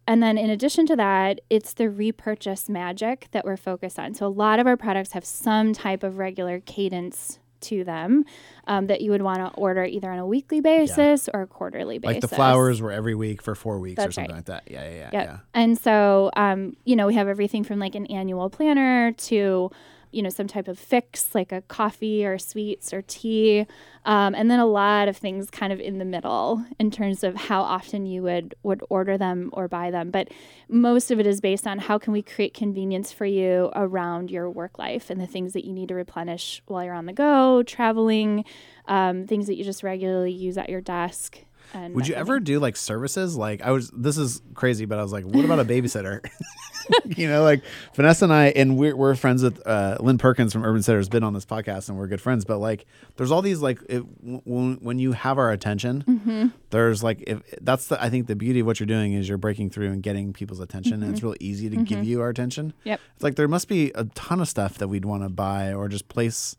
And 0.10 0.24
then 0.24 0.40
in 0.40 0.50
addition 0.50 0.88
to 0.88 0.96
that, 0.96 1.40
it's 1.52 1.74
the 1.74 1.88
repurchase 1.88 2.68
magic 2.68 3.28
that 3.30 3.46
we're 3.46 3.58
focused 3.58 4.00
on. 4.00 4.16
So 4.16 4.26
a 4.26 4.28
lot 4.28 4.58
of 4.58 4.66
our 4.66 4.76
products 4.76 5.12
have 5.12 5.24
some 5.24 5.72
type 5.72 6.02
of 6.02 6.18
regular 6.18 6.62
cadence 6.62 7.38
to 7.62 7.84
them 7.84 8.26
um, 8.66 8.88
that 8.88 9.02
you 9.02 9.12
would 9.12 9.22
want 9.22 9.38
to 9.38 9.52
order 9.56 9.86
either 9.86 10.10
on 10.10 10.18
a 10.18 10.26
weekly 10.26 10.62
basis 10.62 11.30
or 11.32 11.44
a 11.44 11.48
quarterly 11.48 12.00
basis. 12.00 12.24
Like 12.24 12.28
the 12.28 12.36
flowers 12.36 12.82
were 12.82 12.92
every 12.92 13.14
week 13.14 13.44
for 13.44 13.54
four 13.54 13.78
weeks 13.78 14.04
or 14.04 14.12
something 14.12 14.32
right. 14.32 14.38
like 14.38 14.46
that. 14.46 14.64
Yeah, 14.72 14.84
yeah, 14.84 14.96
yeah. 14.96 15.10
Yep. 15.14 15.14
yeah. 15.14 15.38
And 15.54 15.78
so, 15.78 16.32
um, 16.36 16.76
you 16.86 16.96
know, 16.96 17.06
we 17.06 17.14
have 17.14 17.28
everything 17.28 17.64
from 17.64 17.78
like 17.78 17.94
an 17.94 18.08
annual 18.08 18.50
planner 18.50 19.12
to, 19.12 19.70
you 20.12 20.22
know, 20.22 20.30
some 20.30 20.48
type 20.48 20.68
of 20.68 20.80
fix 20.80 21.34
like 21.36 21.52
a 21.52 21.62
coffee 21.62 22.26
or 22.26 22.38
sweets 22.38 22.94
or 22.94 23.02
tea. 23.04 23.66
Um, 24.06 24.34
and 24.34 24.50
then 24.50 24.60
a 24.60 24.66
lot 24.66 25.08
of 25.08 25.18
things 25.18 25.50
kind 25.50 25.72
of 25.72 25.80
in 25.80 26.00
the 26.00 26.06
middle 26.06 26.66
in 26.80 26.90
terms 26.90 27.24
of 27.24 27.36
how 27.36 27.62
often 27.62 28.06
you 28.06 28.24
would, 28.24 28.56
would 28.64 28.82
order 28.90 29.18
them 29.18 29.50
or 29.54 29.68
buy 29.68 29.92
them. 29.92 30.10
But 30.10 30.30
most 30.68 31.12
of 31.12 31.20
it 31.20 31.28
is 31.28 31.42
based 31.42 31.68
on 31.68 31.80
how 31.80 31.98
can 31.98 32.14
we 32.14 32.22
create 32.22 32.54
convenience 32.54 33.12
for 33.12 33.26
you 33.26 33.72
around 33.76 34.32
your 34.32 34.50
work 34.50 34.80
life 34.80 35.10
and 35.10 35.20
the 35.20 35.28
things 35.28 35.54
that 35.54 35.66
you 35.66 35.74
need 35.74 35.90
to 35.90 35.96
replenish 35.96 36.62
while 36.66 36.84
you're 36.84 36.94
on 36.94 37.06
the 37.06 37.14
go, 37.14 37.64
traveling, 37.64 38.46
um, 38.88 39.28
things 39.28 39.48
that 39.48 39.56
you 39.56 39.64
just 39.64 39.84
regularly 39.84 40.32
use 40.32 40.58
at 40.58 40.70
your 40.70 40.82
desk. 40.82 41.44
And 41.74 41.94
Would 41.96 42.08
you 42.08 42.16
ever 42.16 42.40
do 42.40 42.60
like 42.60 42.76
services? 42.76 43.36
Like 43.38 43.62
I 43.62 43.72
was, 43.72 43.90
this 43.92 44.18
is 44.18 44.42
crazy, 44.56 44.86
but 44.86 44.98
I 45.00 45.04
was 45.04 45.12
like, 45.12 45.24
what 45.26 45.46
about 45.46 45.60
a 45.60 45.66
babysitter? 45.66 46.26
you 47.18 47.28
know, 47.28 47.44
like 47.44 47.62
Vanessa 47.94 48.26
and 48.26 48.34
I, 48.34 48.48
and 48.48 48.78
we're, 48.78 48.96
we're 48.96 49.14
friends 49.16 49.44
with 49.44 49.62
uh, 49.68 49.98
Lynn 50.00 50.18
Perkins 50.18 50.52
from 50.54 50.64
UrbanSitter 50.64 50.98
has 50.98 51.10
been 51.10 51.24
on 51.24 51.34
this 51.34 51.46
podcast 51.46 51.90
and 51.90 51.98
we're 51.98 52.08
good 52.08 52.22
friends. 52.22 52.46
But 52.46 52.58
like, 52.58 52.86
there's 53.18 53.30
all 53.32 53.42
these 53.44 53.60
like, 53.62 53.80
it, 53.88 54.00
when, 54.00 54.76
when 54.82 54.98
you 55.00 55.12
have 55.12 55.38
our 55.38 55.52
attention, 55.52 56.04
Mm-hmm. 56.08 56.48
there's 56.72 57.04
like, 57.04 57.24
if 57.28 57.42
that's 57.62 57.88
the, 57.88 58.02
I 58.02 58.10
think 58.10 58.28
the 58.28 58.36
beauty 58.36 58.62
of 58.62 58.66
what 58.66 58.80
you're 58.80 58.88
doing 58.88 59.14
is 59.14 59.30
you're 59.30 59.38
breaking 59.38 59.70
through 59.70 59.92
and 59.92 60.02
getting 60.02 60.34
people's 60.34 60.60
attention. 60.60 60.94
And 60.96 61.04
Mm-hmm. 61.04 61.14
it's 61.14 61.24
really 61.24 61.38
easy 61.40 61.70
to 61.70 61.78
give 61.78 62.04
you 62.04 62.22
our 62.22 62.30
attention. 62.30 62.74
Yep. 62.84 63.00
It's 63.16 63.24
like 63.24 63.36
there 63.36 63.48
must 63.48 63.68
be 63.68 63.92
a 63.94 64.06
ton 64.16 64.40
of 64.42 64.48
stuff 64.48 64.78
that 64.80 64.88
we'd 64.88 65.06
want 65.06 65.24
to 65.24 65.30
buy 65.30 65.72
or 65.74 65.88
just 65.88 66.08
place 66.10 66.56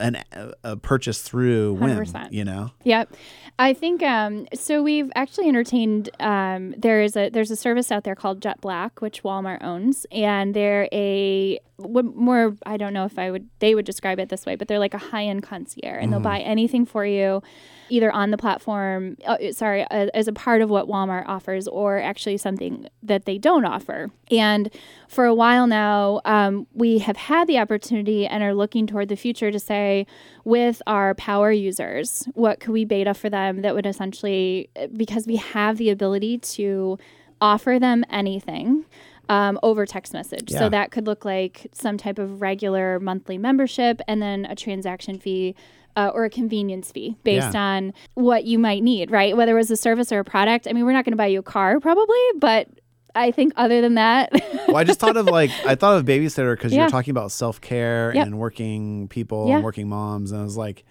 an 0.00 0.22
a 0.64 0.76
purchase 0.76 1.22
through. 1.22 1.76
100%. 1.76 2.32
You 2.32 2.44
know. 2.44 2.70
Yep. 2.84 3.14
I 3.58 3.72
think 3.72 4.02
um, 4.02 4.46
so. 4.52 4.82
We've 4.82 5.10
actually 5.14 5.48
entertained. 5.48 6.10
Um, 6.20 6.74
there 6.76 7.02
is 7.02 7.16
a 7.16 7.30
there's 7.30 7.50
a 7.50 7.56
service 7.56 7.90
out 7.90 8.04
there 8.04 8.14
called 8.14 8.40
Jetblack, 8.40 9.00
which 9.00 9.22
Walmart 9.22 9.62
owns, 9.62 10.06
and 10.12 10.52
they're 10.52 10.88
a 10.92 11.58
what 11.76 12.04
more. 12.04 12.54
I 12.66 12.76
don't 12.76 12.92
know 12.92 13.06
if 13.06 13.18
I 13.18 13.30
would 13.30 13.48
they 13.60 13.74
would 13.74 13.86
describe 13.86 14.18
it 14.18 14.28
this 14.28 14.44
way, 14.44 14.56
but 14.56 14.68
they're 14.68 14.78
like 14.78 14.94
a 14.94 14.98
high 14.98 15.24
end 15.24 15.42
concierge, 15.42 16.02
and 16.02 16.12
they'll 16.12 16.20
buy 16.20 16.40
anything 16.40 16.84
for 16.84 17.06
you, 17.06 17.42
either 17.88 18.10
on 18.12 18.30
the 18.30 18.36
platform. 18.36 19.16
Uh, 19.24 19.36
sorry, 19.52 19.82
uh, 19.90 20.08
as 20.14 20.28
a 20.28 20.32
part 20.32 20.62
of 20.62 20.70
what 20.70 20.86
Walmart 20.86 21.24
offers, 21.26 21.68
or 21.68 21.98
actually 21.98 22.36
something 22.36 22.86
that 23.02 23.24
they 23.24 23.38
don't 23.38 23.64
offer. 23.64 24.10
And 24.30 24.70
for 25.08 25.24
a 25.24 25.34
while 25.34 25.66
now, 25.66 26.20
um, 26.24 26.66
we 26.74 26.98
have 26.98 27.16
had 27.16 27.46
the 27.46 27.58
opportunity 27.58 28.26
and 28.26 28.42
are 28.42 28.54
looking 28.54 28.86
toward 28.86 29.08
the 29.08 29.16
future 29.16 29.50
to 29.50 29.60
say, 29.60 30.06
with 30.44 30.82
our 30.86 31.14
power 31.14 31.50
users, 31.52 32.28
what 32.34 32.60
could 32.60 32.72
we 32.72 32.84
beta 32.84 33.14
for 33.14 33.30
them 33.30 33.62
that 33.62 33.74
would 33.74 33.86
essentially, 33.86 34.68
because 34.96 35.26
we 35.26 35.36
have 35.36 35.76
the 35.76 35.90
ability 35.90 36.38
to 36.38 36.98
offer 37.40 37.78
them 37.78 38.04
anything. 38.10 38.84
Um, 39.28 39.58
over 39.60 39.86
text 39.86 40.12
message. 40.12 40.52
Yeah. 40.52 40.60
So 40.60 40.68
that 40.68 40.92
could 40.92 41.08
look 41.08 41.24
like 41.24 41.66
some 41.72 41.98
type 41.98 42.20
of 42.20 42.40
regular 42.40 43.00
monthly 43.00 43.38
membership 43.38 44.00
and 44.06 44.22
then 44.22 44.44
a 44.44 44.54
transaction 44.54 45.18
fee 45.18 45.56
uh, 45.96 46.10
or 46.14 46.24
a 46.24 46.30
convenience 46.30 46.92
fee 46.92 47.16
based 47.24 47.54
Yeah. 47.54 47.60
on 47.62 47.94
what 48.14 48.44
you 48.44 48.58
might 48.58 48.82
need, 48.82 49.10
right? 49.10 49.36
Whether 49.36 49.52
it 49.52 49.60
was 49.60 49.70
a 49.70 49.76
service 49.76 50.12
or 50.12 50.18
a 50.20 50.24
product. 50.24 50.66
I 50.68 50.72
mean, 50.72 50.84
we're 50.84 50.92
not 50.92 51.04
going 51.04 51.12
to 51.12 51.16
buy 51.16 51.26
you 51.26 51.38
a 51.40 51.42
car 51.42 51.80
probably, 51.80 52.18
but 52.38 52.68
I 53.14 53.30
think 53.30 53.54
other 53.56 53.80
than 53.80 53.94
that, 53.94 54.30
Well, 54.68 54.76
I 54.76 54.84
just 54.84 55.00
thought 55.00 55.16
of 55.16 55.26
like 55.26 55.50
I 55.64 55.74
thought 55.74 55.96
of 55.96 56.04
babysitter 56.04 56.54
because 56.54 56.72
you 56.72 56.78
Yeah. 56.78 56.84
were 56.84 56.90
talking 56.90 57.12
about 57.12 57.32
self 57.32 57.60
care 57.60 58.12
Yep. 58.14 58.26
and 58.26 58.38
working 58.38 59.08
people 59.08 59.48
Yeah. 59.48 59.54
and 59.56 59.64
working 59.64 59.88
moms, 59.88 60.32
and 60.32 60.40
I 60.40 60.44
was 60.44 60.56
like, 60.58 60.84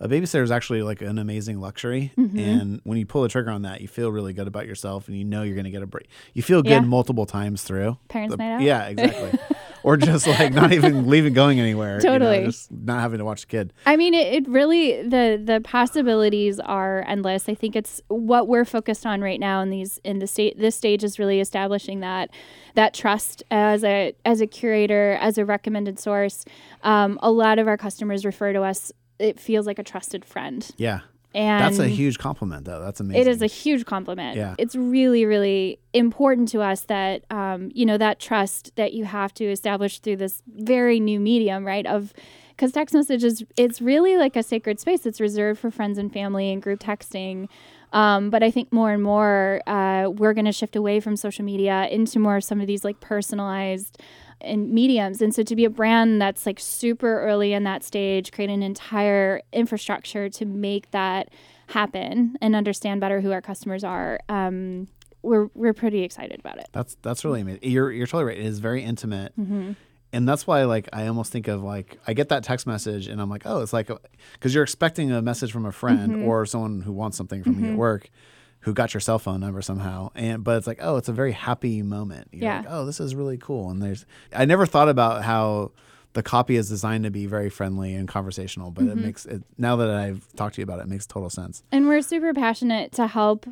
a 0.00 0.08
babysitter 0.08 0.42
is 0.42 0.50
actually 0.50 0.82
like 0.82 1.02
an 1.02 1.18
amazing 1.18 1.60
luxury. 1.60 2.12
Mm-hmm. 2.18 2.38
And 2.38 2.80
when 2.84 2.98
you 2.98 3.06
pull 3.06 3.22
the 3.22 3.28
trigger 3.28 3.50
on 3.50 3.62
that, 3.62 3.80
you 3.80 3.88
feel 3.88 4.10
really 4.12 4.32
good 4.32 4.46
about 4.46 4.66
yourself, 4.66 5.08
and 5.08 5.16
you 5.16 5.24
know 5.24 5.42
you're 5.42 5.54
going 5.54 5.64
to 5.64 5.70
get 5.70 5.82
a 5.82 5.86
break. 5.86 6.08
You 6.32 6.42
feel 6.42 6.62
good 6.62 6.70
Yeah. 6.70 6.80
multiple 6.80 7.26
times 7.26 7.62
through. 7.62 7.96
Parents' 8.08 8.32
The- 8.32 8.36
night 8.36 8.52
out? 8.54 8.60
Yeah, 8.62 8.86
exactly. 8.86 9.38
or 9.84 9.96
just 9.96 10.26
like 10.26 10.52
not 10.52 10.72
even 10.78 11.06
leaving 11.06 11.32
it 11.32 11.34
going 11.34 11.60
anywhere. 11.60 11.98
you 11.98 12.04
know, 12.04 12.18
Totally. 12.18 12.44
just 12.46 12.72
not 12.72 13.00
having 13.00 13.18
to 13.18 13.24
watch 13.24 13.42
the 13.42 13.46
kid. 13.46 13.72
I 13.86 13.96
mean, 13.96 14.14
it, 14.14 14.32
it 14.34 14.48
really 14.48 15.02
the 15.02 15.40
the 15.42 15.60
possibilities 15.62 16.58
are 16.58 17.04
endless. 17.06 17.48
I 17.48 17.54
think 17.54 17.76
it's 17.76 18.00
what 18.08 18.48
we're 18.48 18.64
focused 18.64 19.06
on 19.06 19.20
right 19.20 19.38
now 19.38 19.60
in 19.60 19.70
these 19.70 20.00
in 20.02 20.18
the 20.18 20.26
state. 20.26 20.58
This 20.58 20.74
stage 20.74 21.04
is 21.04 21.18
really 21.18 21.38
establishing 21.40 22.00
that 22.00 22.30
that 22.74 22.94
trust 22.94 23.42
as 23.50 23.84
a 23.84 24.14
as 24.24 24.40
a 24.40 24.46
curator, 24.46 25.16
as 25.20 25.38
a 25.38 25.44
recommended 25.44 25.98
source. 25.98 26.44
Um, 26.82 27.18
a 27.22 27.30
lot 27.30 27.58
of 27.58 27.68
our 27.68 27.76
customers 27.76 28.24
refer 28.24 28.52
to 28.52 28.62
us. 28.62 28.90
It 29.18 29.38
feels 29.38 29.66
like 29.66 29.78
a 29.78 29.84
trusted 29.84 30.24
friend, 30.24 30.68
Yeah. 30.76 31.00
And 31.34 31.64
That's 31.64 31.80
a 31.80 31.88
huge 31.88 32.18
compliment, 32.18 32.64
though. 32.64 32.80
That's 32.80 33.00
amazing. 33.00 33.22
it 33.22 33.26
is 33.26 33.42
a 33.42 33.46
huge 33.46 33.84
compliment. 33.84 34.36
Yeah. 34.36 34.54
It's 34.56 34.76
really, 34.76 35.26
really 35.26 35.80
important 35.92 36.48
to 36.50 36.62
us 36.62 36.82
that, 36.82 37.24
um, 37.30 37.70
you 37.74 37.84
know, 37.84 37.98
that 37.98 38.20
trust 38.20 38.72
that 38.76 38.92
you 38.92 39.04
have 39.04 39.34
to 39.34 39.44
establish 39.44 39.98
through 39.98 40.16
this 40.16 40.42
very 40.46 41.00
new 41.00 41.18
medium, 41.18 41.66
right? 41.66 41.86
Of, 41.86 42.12
because 42.50 42.70
text 42.70 42.94
messages, 42.94 43.42
it's 43.56 43.82
really 43.82 44.16
like 44.16 44.36
a 44.36 44.42
sacred 44.44 44.78
space. 44.78 45.06
It's 45.06 45.20
reserved 45.20 45.58
for 45.58 45.72
friends 45.72 45.98
and 45.98 46.12
family 46.12 46.52
and 46.52 46.62
group 46.62 46.78
texting. 46.78 47.48
Um, 47.92 48.30
but 48.30 48.44
I 48.44 48.50
think 48.52 48.72
more 48.72 48.92
and 48.92 49.02
more, 49.02 49.60
uh, 49.66 50.08
we're 50.10 50.34
going 50.34 50.44
to 50.44 50.52
shift 50.52 50.76
away 50.76 51.00
from 51.00 51.16
social 51.16 51.44
media 51.44 51.88
into 51.90 52.20
more 52.20 52.36
of 52.36 52.44
some 52.44 52.60
of 52.60 52.68
these 52.68 52.84
like 52.84 53.00
personalized 53.00 54.00
and 54.44 54.70
mediums. 54.70 55.20
And 55.22 55.34
so 55.34 55.42
to 55.42 55.56
be 55.56 55.64
a 55.64 55.70
brand 55.70 56.20
that's 56.20 56.46
like 56.46 56.60
super 56.60 57.20
early 57.22 57.52
in 57.52 57.64
that 57.64 57.82
stage, 57.82 58.32
create 58.32 58.50
an 58.50 58.62
entire 58.62 59.40
infrastructure 59.52 60.28
to 60.30 60.44
make 60.44 60.90
that 60.92 61.30
happen 61.68 62.36
and 62.40 62.54
understand 62.54 63.00
better 63.00 63.20
who 63.20 63.32
our 63.32 63.40
customers 63.42 63.82
are. 63.84 64.20
Um, 64.28 64.86
we're 65.22 65.48
we're 65.54 65.72
pretty 65.72 66.02
excited 66.02 66.38
about 66.40 66.58
it. 66.58 66.66
That's 66.72 66.96
that's 67.02 67.24
really 67.24 67.40
amazing. 67.40 67.60
You're 67.62 67.90
you're 67.90 68.06
totally 68.06 68.24
right. 68.24 68.38
It 68.38 68.44
is 68.44 68.58
very 68.58 68.82
intimate, 68.82 69.32
Mm-hmm. 69.40 69.72
and 70.12 70.28
that's 70.28 70.46
why 70.46 70.64
like 70.64 70.86
I 70.92 71.06
almost 71.06 71.32
think 71.32 71.48
of 71.48 71.62
like 71.62 71.98
I 72.06 72.12
get 72.12 72.28
that 72.28 72.44
text 72.44 72.66
message 72.66 73.08
and 73.08 73.20
I'm 73.22 73.30
like, 73.30 73.42
oh, 73.46 73.62
it's 73.62 73.72
like 73.72 73.90
because 74.34 74.54
you're 74.54 74.62
expecting 74.64 75.10
a 75.10 75.22
message 75.22 75.50
from 75.50 75.64
a 75.64 75.72
friend 75.72 76.12
Mm-hmm. 76.12 76.24
or 76.24 76.44
someone 76.44 76.82
who 76.82 76.92
wants 76.92 77.16
something 77.16 77.42
from 77.42 77.64
you 77.64 77.70
at 77.72 77.76
work, 77.78 78.10
who 78.64 78.72
got 78.74 78.92
your 78.94 79.00
cell 79.00 79.18
phone 79.18 79.40
number 79.40 79.62
somehow, 79.62 80.10
and 80.14 80.42
but 80.42 80.56
it's 80.58 80.66
like, 80.66 80.78
oh, 80.80 80.96
it's 80.96 81.08
a 81.08 81.12
very 81.12 81.32
happy 81.32 81.82
moment. 81.82 82.28
You're 82.32 82.44
Yeah. 82.44 82.58
like, 82.58 82.66
oh, 82.70 82.84
this 82.86 82.98
is 83.00 83.14
really 83.14 83.38
cool. 83.38 83.70
And 83.70 83.82
there's 83.82 84.04
I 84.34 84.44
never 84.44 84.66
thought 84.66 84.88
about 84.88 85.22
how 85.22 85.72
the 86.14 86.22
copy 86.22 86.56
is 86.56 86.68
designed 86.68 87.04
to 87.04 87.10
be 87.10 87.26
very 87.26 87.50
friendly 87.50 87.94
and 87.94 88.08
conversational, 88.08 88.70
but 88.70 88.84
Mm-hmm. 88.84 88.98
it 88.98 89.02
makes 89.02 89.26
it 89.26 89.42
now 89.58 89.76
that 89.76 89.90
I've 89.90 90.26
talked 90.36 90.54
to 90.56 90.60
you 90.60 90.64
about 90.64 90.78
it, 90.78 90.82
it 90.82 90.88
makes 90.88 91.06
total 91.06 91.28
sense. 91.30 91.62
And 91.72 91.88
we're 91.88 92.02
super 92.02 92.32
passionate 92.32 92.92
to 92.92 93.06
help. 93.06 93.46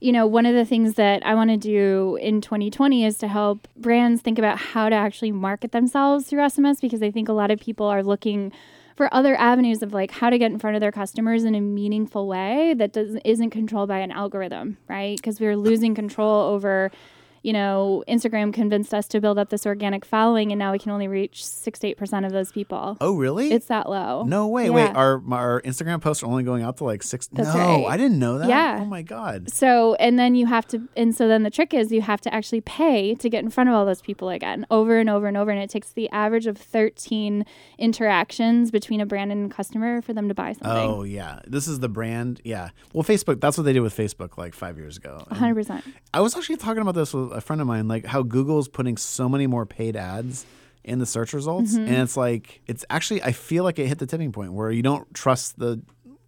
You 0.00 0.12
know, 0.12 0.26
one 0.26 0.44
of 0.44 0.54
the 0.54 0.64
things 0.66 0.94
that 0.94 1.24
I 1.24 1.34
want 1.34 1.50
to 1.50 1.56
do 1.56 2.18
in 2.20 2.40
2020 2.42 3.04
is 3.06 3.16
to 3.18 3.28
help 3.28 3.66
brands 3.76 4.20
think 4.20 4.38
about 4.38 4.58
how 4.58 4.88
to 4.90 4.94
actually 4.94 5.32
market 5.32 5.72
themselves 5.72 6.26
through 6.26 6.40
SMS 6.40 6.80
because 6.80 7.02
I 7.02 7.10
think 7.10 7.28
a 7.28 7.32
lot 7.32 7.50
of 7.50 7.58
people 7.58 7.86
are 7.86 8.02
looking 8.02 8.52
for 8.96 9.12
other 9.12 9.36
avenues 9.36 9.82
of 9.82 9.92
like 9.92 10.10
how 10.10 10.30
to 10.30 10.38
get 10.38 10.52
in 10.52 10.58
front 10.58 10.76
of 10.76 10.80
their 10.80 10.92
customers 10.92 11.44
in 11.44 11.54
a 11.54 11.60
meaningful 11.60 12.26
way 12.26 12.74
that 12.74 12.92
doesn't 12.92 13.20
isn't 13.24 13.50
controlled 13.50 13.88
by 13.88 13.98
an 13.98 14.10
algorithm, 14.10 14.76
right? 14.88 15.16
Because 15.16 15.40
we're 15.40 15.56
losing 15.56 15.94
control 15.94 16.42
over 16.42 16.90
you 17.44 17.52
know, 17.52 18.02
Instagram 18.08 18.54
convinced 18.54 18.94
us 18.94 19.06
to 19.08 19.20
build 19.20 19.38
up 19.38 19.50
this 19.50 19.66
organic 19.66 20.06
following, 20.06 20.50
and 20.50 20.58
now 20.58 20.72
we 20.72 20.78
can 20.78 20.90
only 20.90 21.06
reach 21.06 21.44
six 21.44 21.78
to 21.80 21.88
eight 21.88 21.98
percent 21.98 22.24
of 22.24 22.32
those 22.32 22.50
people. 22.50 22.96
Oh, 23.02 23.16
really? 23.16 23.52
It's 23.52 23.66
that 23.66 23.86
low. 23.86 24.24
No 24.24 24.48
way. 24.48 24.70
Wait, 24.70 24.88
our 24.96 25.22
our 25.30 25.60
Instagram 25.60 26.00
posts 26.00 26.22
are 26.22 26.26
only 26.26 26.42
going 26.42 26.62
out 26.62 26.78
to 26.78 26.84
like 26.84 27.02
six. 27.02 27.26
That's 27.26 27.54
no, 27.54 27.60
right. 27.60 27.84
I 27.86 27.98
didn't 27.98 28.18
know 28.18 28.38
that. 28.38 28.48
Yeah. 28.48 28.78
Oh 28.80 28.86
my 28.86 29.02
god. 29.02 29.50
So, 29.52 29.94
and 29.96 30.18
then 30.18 30.34
you 30.34 30.46
have 30.46 30.66
to, 30.68 30.88
and 30.96 31.14
so 31.14 31.28
then 31.28 31.42
the 31.42 31.50
trick 31.50 31.74
is 31.74 31.92
you 31.92 32.00
have 32.00 32.22
to 32.22 32.32
actually 32.32 32.62
pay 32.62 33.14
to 33.16 33.28
get 33.28 33.44
in 33.44 33.50
front 33.50 33.68
of 33.68 33.74
all 33.74 33.84
those 33.84 34.00
people 34.00 34.30
again, 34.30 34.66
over 34.70 34.98
and 34.98 35.10
over 35.10 35.26
and 35.26 35.36
over. 35.36 35.50
And 35.50 35.60
it 35.60 35.68
takes 35.68 35.90
the 35.90 36.08
average 36.08 36.46
of 36.46 36.56
13 36.56 37.44
interactions 37.78 38.70
between 38.70 39.02
a 39.02 39.06
brand 39.06 39.30
and 39.32 39.50
customer 39.50 40.00
for 40.00 40.14
them 40.14 40.28
to 40.28 40.34
buy 40.34 40.54
something. 40.54 40.70
Oh 40.70 41.02
yeah, 41.02 41.40
this 41.46 41.68
is 41.68 41.80
the 41.80 41.90
brand. 41.90 42.40
Yeah. 42.42 42.70
Well, 42.94 43.04
Facebook. 43.04 43.42
That's 43.42 43.58
what 43.58 43.64
they 43.64 43.74
did 43.74 43.80
with 43.80 43.94
Facebook 43.94 44.38
like 44.38 44.54
five 44.54 44.78
years 44.78 44.96
ago. 44.96 45.26
100%. 45.30 45.82
I 46.14 46.20
was 46.20 46.34
actually 46.34 46.56
talking 46.56 46.80
about 46.80 46.94
this 46.94 47.12
with 47.12 47.33
a 47.34 47.40
friend 47.40 47.60
of 47.60 47.66
mine, 47.66 47.88
like 47.88 48.06
how 48.06 48.22
Google's 48.22 48.68
putting 48.68 48.96
so 48.96 49.28
many 49.28 49.46
more 49.46 49.66
paid 49.66 49.96
ads 49.96 50.46
in 50.84 50.98
the 50.98 51.06
search 51.06 51.32
results, 51.32 51.72
Mm-hmm. 51.74 51.86
and 51.88 51.96
it's 52.02 52.16
like 52.16 52.60
it's 52.66 52.84
actually 52.90 53.22
I 53.22 53.32
feel 53.32 53.64
like 53.64 53.78
it 53.78 53.86
hit 53.86 53.98
the 53.98 54.06
tipping 54.06 54.32
point 54.32 54.52
where 54.52 54.70
you 54.70 54.82
don't 54.82 55.12
trust 55.14 55.58
the 55.58 55.80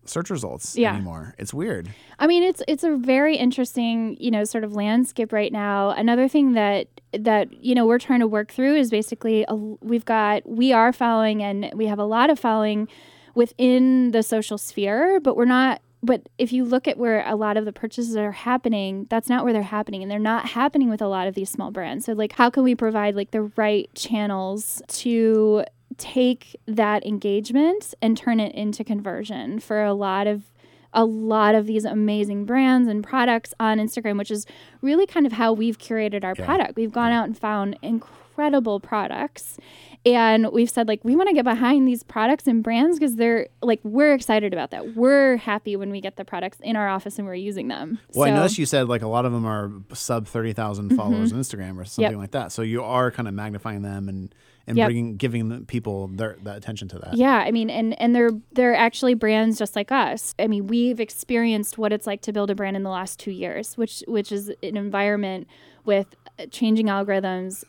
search 0.06 0.30
results 0.30 0.76
Yeah. 0.76 0.94
anymore. 0.94 1.34
It's 1.36 1.52
weird. 1.52 1.88
I 2.18 2.26
mean, 2.26 2.42
it's 2.44 2.62
it's 2.68 2.84
a 2.84 2.96
very 2.96 3.36
interesting, 3.36 4.16
you 4.20 4.30
know, 4.30 4.44
sort 4.44 4.64
of 4.64 4.72
landscape 4.74 5.32
right 5.32 5.52
now. 5.52 5.90
Another 5.90 6.28
thing 6.28 6.52
that 6.52 6.86
that 7.12 7.52
you 7.64 7.74
know 7.74 7.84
we're 7.86 7.98
trying 7.98 8.20
to 8.20 8.26
work 8.26 8.50
through 8.52 8.76
is 8.76 8.90
basically 8.90 9.44
a, 9.48 9.54
we've 9.56 10.04
got 10.04 10.48
we 10.48 10.72
are 10.72 10.92
following 10.92 11.42
and 11.42 11.70
we 11.74 11.86
have 11.86 11.98
a 11.98 12.04
lot 12.04 12.30
of 12.30 12.38
following 12.38 12.88
within 13.34 14.12
the 14.12 14.22
social 14.22 14.58
sphere, 14.58 15.20
but 15.20 15.36
we're 15.36 15.44
not. 15.44 15.82
But 16.06 16.28
if 16.38 16.52
you 16.52 16.64
look 16.64 16.86
at 16.86 16.96
where 16.98 17.26
a 17.26 17.34
lot 17.34 17.56
of 17.56 17.64
the 17.64 17.72
purchases 17.72 18.16
are 18.16 18.30
happening, 18.32 19.06
that's 19.10 19.28
not 19.28 19.42
where 19.44 19.52
they're 19.52 19.62
happening, 19.62 20.02
and 20.02 20.10
they're 20.10 20.18
not 20.18 20.50
happening 20.50 20.88
with 20.88 21.02
a 21.02 21.08
lot 21.08 21.26
of 21.26 21.34
these 21.34 21.50
small 21.50 21.70
brands. 21.72 22.04
So, 22.04 22.12
like, 22.12 22.32
how 22.32 22.48
can 22.48 22.62
we 22.62 22.74
provide 22.76 23.16
like 23.16 23.32
the 23.32 23.42
right 23.56 23.90
channels 23.94 24.80
to 24.88 25.64
take 25.98 26.54
that 26.66 27.04
engagement 27.04 27.92
and 28.00 28.16
turn 28.16 28.38
it 28.40 28.54
into 28.54 28.84
conversion 28.84 29.58
for 29.58 29.82
a 29.82 29.94
lot 29.94 30.26
of 30.26 30.44
a 30.92 31.04
lot 31.04 31.54
of 31.54 31.66
these 31.66 31.84
amazing 31.84 32.46
brands 32.46 32.88
and 32.88 33.04
products 33.04 33.52
on 33.60 33.78
Instagram, 33.78 34.16
which 34.16 34.30
is 34.30 34.46
really 34.80 35.06
kind 35.06 35.26
of 35.26 35.32
how 35.32 35.52
we've 35.52 35.76
curated 35.76 36.24
our 36.24 36.34
Yeah. 36.38 36.44
product. 36.46 36.76
We've 36.76 36.92
gone 36.92 37.12
out 37.12 37.24
and 37.26 37.36
found 37.36 37.76
incredible 37.82 38.80
products. 38.80 39.58
And 40.06 40.52
we've 40.52 40.70
said, 40.70 40.86
like, 40.86 41.04
we 41.04 41.16
want 41.16 41.28
to 41.28 41.34
get 41.34 41.44
behind 41.44 41.86
these 41.88 42.02
products 42.04 42.46
and 42.46 42.62
brands 42.62 42.98
because 42.98 43.16
they're 43.16 43.48
like, 43.60 43.80
we're 43.82 44.14
excited 44.14 44.52
about 44.52 44.70
that. 44.70 44.94
We're 44.94 45.36
happy 45.36 45.74
when 45.74 45.90
we 45.90 46.00
get 46.00 46.16
the 46.16 46.24
products 46.24 46.58
in 46.62 46.76
our 46.76 46.88
office 46.88 47.18
and 47.18 47.26
we're 47.26 47.34
using 47.34 47.66
them. 47.68 47.98
Well, 48.14 48.22
I 48.24 48.28
So- 48.28 48.30
Mm-hmm. 48.30 48.36
noticed 48.36 48.58
you 48.58 48.66
said 48.66 48.88
like 48.88 49.02
a 49.02 49.08
lot 49.08 49.24
of 49.26 49.32
them 49.32 49.44
are 49.44 49.72
sub 49.94 50.28
thirty 50.28 50.52
thousand 50.52 50.96
followers 50.96 51.32
on 51.32 51.40
Instagram 51.40 51.76
or 51.76 51.84
something 51.84 52.16
like 52.18 52.30
that. 52.30 52.52
So 52.52 52.62
you 52.62 52.84
are 52.84 53.10
kind 53.10 53.26
of 53.28 53.34
magnifying 53.34 53.82
them 53.82 54.08
and 54.08 54.32
and 54.68 54.76
Yep. 54.76 54.86
bringing 54.86 55.16
giving 55.16 55.48
the 55.48 55.60
people 55.60 56.08
their 56.08 56.36
that 56.42 56.56
attention 56.56 56.86
to 56.88 56.98
that. 57.00 57.14
Yeah, 57.16 57.36
I 57.38 57.50
mean, 57.50 57.68
and 57.70 58.00
and 58.00 58.14
they're 58.14 58.30
they're 58.52 58.74
actually 58.76 59.14
brands 59.14 59.58
just 59.58 59.74
like 59.76 59.90
us. 59.90 60.34
I 60.38 60.46
mean, 60.46 60.66
we've 60.68 61.00
experienced 61.00 61.78
what 61.78 61.92
it's 61.92 62.06
like 62.06 62.20
to 62.22 62.32
build 62.32 62.50
a 62.50 62.54
brand 62.54 62.76
in 62.76 62.82
the 62.84 62.90
last 62.90 63.18
two 63.18 63.30
years, 63.32 63.76
which 63.76 64.02
which 64.06 64.30
is 64.32 64.48
an 64.62 64.76
environment 64.76 65.46
with 65.84 66.14
changing 66.50 66.86
algorithms, 66.86 67.64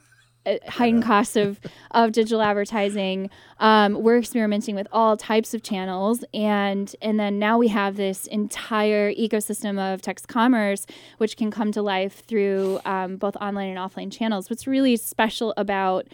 heightened 0.68 1.04
costs 1.04 1.36
of 1.36 1.60
of 1.92 2.12
digital 2.12 2.42
advertising. 2.42 3.30
Um, 3.60 4.02
we're 4.02 4.18
experimenting 4.18 4.76
with 4.76 4.88
all 4.92 5.18
types 5.18 5.54
of 5.54 5.64
channels, 5.64 6.24
and 6.34 6.96
and 7.02 7.20
then 7.20 7.40
now 7.40 7.58
we 7.58 7.68
have 7.70 7.96
this 7.96 8.28
entire 8.28 9.12
ecosystem 9.14 9.80
of 9.80 10.02
text 10.02 10.28
commerce, 10.28 10.86
which 11.18 11.38
can 11.38 11.52
come 11.52 11.72
to 11.72 11.82
life 11.82 12.24
through 12.28 12.80
um, 12.86 13.18
both 13.18 13.36
online 13.38 13.76
and 13.76 13.80
offline 13.80 14.12
channels. 14.12 14.50
What's 14.50 14.68
really 14.68 14.96
special 14.98 15.54
about 15.58 16.08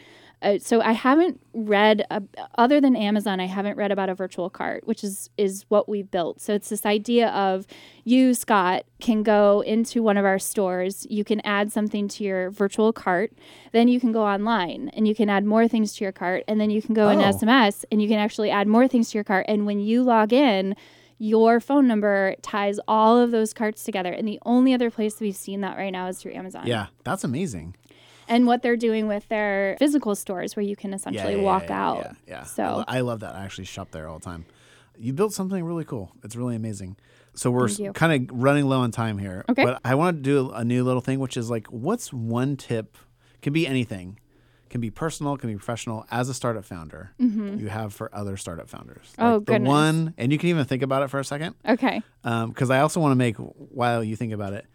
uh, 0.44 0.60
so 0.60 0.82
I 0.82 0.92
haven't 0.92 1.40
read 1.54 2.06
uh, 2.12 2.20
other 2.58 2.80
than 2.82 2.96
Amazon. 2.96 3.40
I 3.40 3.46
haven't 3.48 3.78
read 3.78 3.92
about 3.92 4.10
a 4.10 4.16
virtual 4.16 4.50
cart, 4.50 4.86
which 4.86 5.04
is 5.04 5.30
is 5.38 5.66
what 5.70 5.88
we 5.90 6.04
built. 6.04 6.42
So 6.42 6.54
it's 6.54 6.70
this 6.70 6.86
idea 6.86 7.30
of 7.30 7.66
you, 8.04 8.34
Scott, 8.34 8.84
can 9.00 9.24
go 9.24 9.62
into 9.62 10.04
one 10.04 10.18
of 10.18 10.26
our 10.26 10.38
stores. 10.40 11.08
You 11.10 11.24
can 11.24 11.40
add 11.42 11.72
something 11.72 12.08
to 12.10 12.24
your 12.24 12.52
virtual 12.52 12.92
cart. 12.94 13.32
Then 13.72 13.88
you 13.88 14.00
can 14.00 14.12
go 14.12 14.24
online 14.24 14.90
and 14.94 15.08
you 15.08 15.16
can 15.16 15.30
add 15.30 15.46
more 15.46 15.68
things 15.68 15.94
to 15.96 16.04
your 16.04 16.12
cart. 16.12 16.44
And 16.48 16.60
then 16.60 16.70
you 16.70 16.82
can 16.82 16.94
go 16.94 17.10
in 17.10 17.20
Oh. 17.20 17.24
SMS 17.32 17.86
and 17.92 18.02
you 18.02 18.08
can 18.08 18.20
actually 18.20 18.52
add 18.52 18.68
more 18.68 18.88
things 18.88 19.10
to 19.12 19.18
your 19.18 19.24
cart. 19.24 19.46
And 19.48 19.66
when 19.66 19.80
you 19.80 20.04
log 20.04 20.34
in, 20.34 20.76
your 21.20 21.62
phone 21.62 21.88
number 21.88 22.36
ties 22.42 22.80
all 22.86 23.18
of 23.18 23.32
those 23.32 23.54
carts 23.54 23.84
together. 23.86 24.12
And 24.12 24.28
the 24.28 24.40
only 24.46 24.74
other 24.74 24.92
place 24.92 25.22
we've 25.22 25.36
seen 25.36 25.62
that 25.62 25.78
right 25.78 25.92
now 25.92 26.08
is 26.08 26.20
through 26.20 26.34
Amazon. 26.34 26.68
Yeah, 26.68 26.88
that's 27.06 27.24
amazing. 27.24 27.76
And 28.28 28.48
what 28.48 28.62
they're 28.62 28.78
doing 28.78 29.08
with 29.08 29.28
their 29.30 29.76
physical 29.80 30.16
stores 30.16 30.56
where 30.56 30.64
you 30.64 30.76
can 30.76 30.94
essentially 30.94 31.34
yeah, 31.34 31.40
yeah, 31.40 31.44
walk 31.44 31.70
yeah, 31.70 31.86
out. 31.86 31.98
Yeah, 31.98 32.14
yeah. 32.28 32.44
So 32.44 32.84
I, 32.88 33.02
love 33.02 33.20
that. 33.22 33.36
I 33.36 33.44
actually 33.44 33.66
shop 33.66 33.92
there 33.92 34.08
all 34.08 34.20
the 34.20 34.26
time. 34.26 34.46
You 34.98 35.14
built 35.14 35.34
something 35.34 35.64
really 35.64 35.86
cool. 35.86 36.12
It's 36.24 36.36
really 36.36 36.56
amazing. 36.56 36.98
So 37.34 37.50
we're 37.50 37.68
kind 37.94 38.30
of 38.30 38.38
running 38.42 38.68
low 38.68 38.82
on 38.82 38.92
time 38.92 39.18
here. 39.18 39.44
Okay. 39.50 39.66
But 39.66 39.82
I 39.84 39.96
want 39.96 40.18
to 40.18 40.22
do 40.22 40.52
a 40.52 40.64
new 40.64 40.84
little 40.84 41.02
thing, 41.02 41.20
which 41.20 41.36
is 41.36 41.50
like, 41.50 41.68
what's 41.68 42.14
one 42.14 42.58
tip? 42.58 42.98
Can 43.42 43.54
be 43.54 43.66
anything. 43.66 44.20
Can 44.70 44.82
be 44.82 44.90
personal, 44.90 45.38
can 45.38 45.52
be 45.52 45.56
professional. 45.56 46.06
As 46.10 46.30
a 46.30 46.34
startup 46.34 46.66
founder, 46.66 47.14
you 47.20 47.68
have 47.70 47.94
for 47.94 48.10
other 48.12 48.38
startup 48.38 48.70
founders. 48.70 49.14
Mm-hmm. 49.20 49.24
Oh, 49.24 49.40
the 49.40 49.60
one, 49.60 50.16
and 50.18 50.32
you 50.32 50.40
can 50.40 50.50
even 50.50 50.66
think 50.66 50.82
about 50.82 51.04
it 51.04 51.10
for 51.10 51.20
a 51.20 51.24
second, 51.24 51.54
okay. 51.68 52.02
because 52.24 52.72
I 52.72 52.80
also 52.80 53.00
want 53.00 53.12
to 53.12 53.16
make 53.16 53.36
while 53.36 54.04
you 54.04 54.16
think 54.16 54.34
about 54.34 54.54
it. 54.54 54.66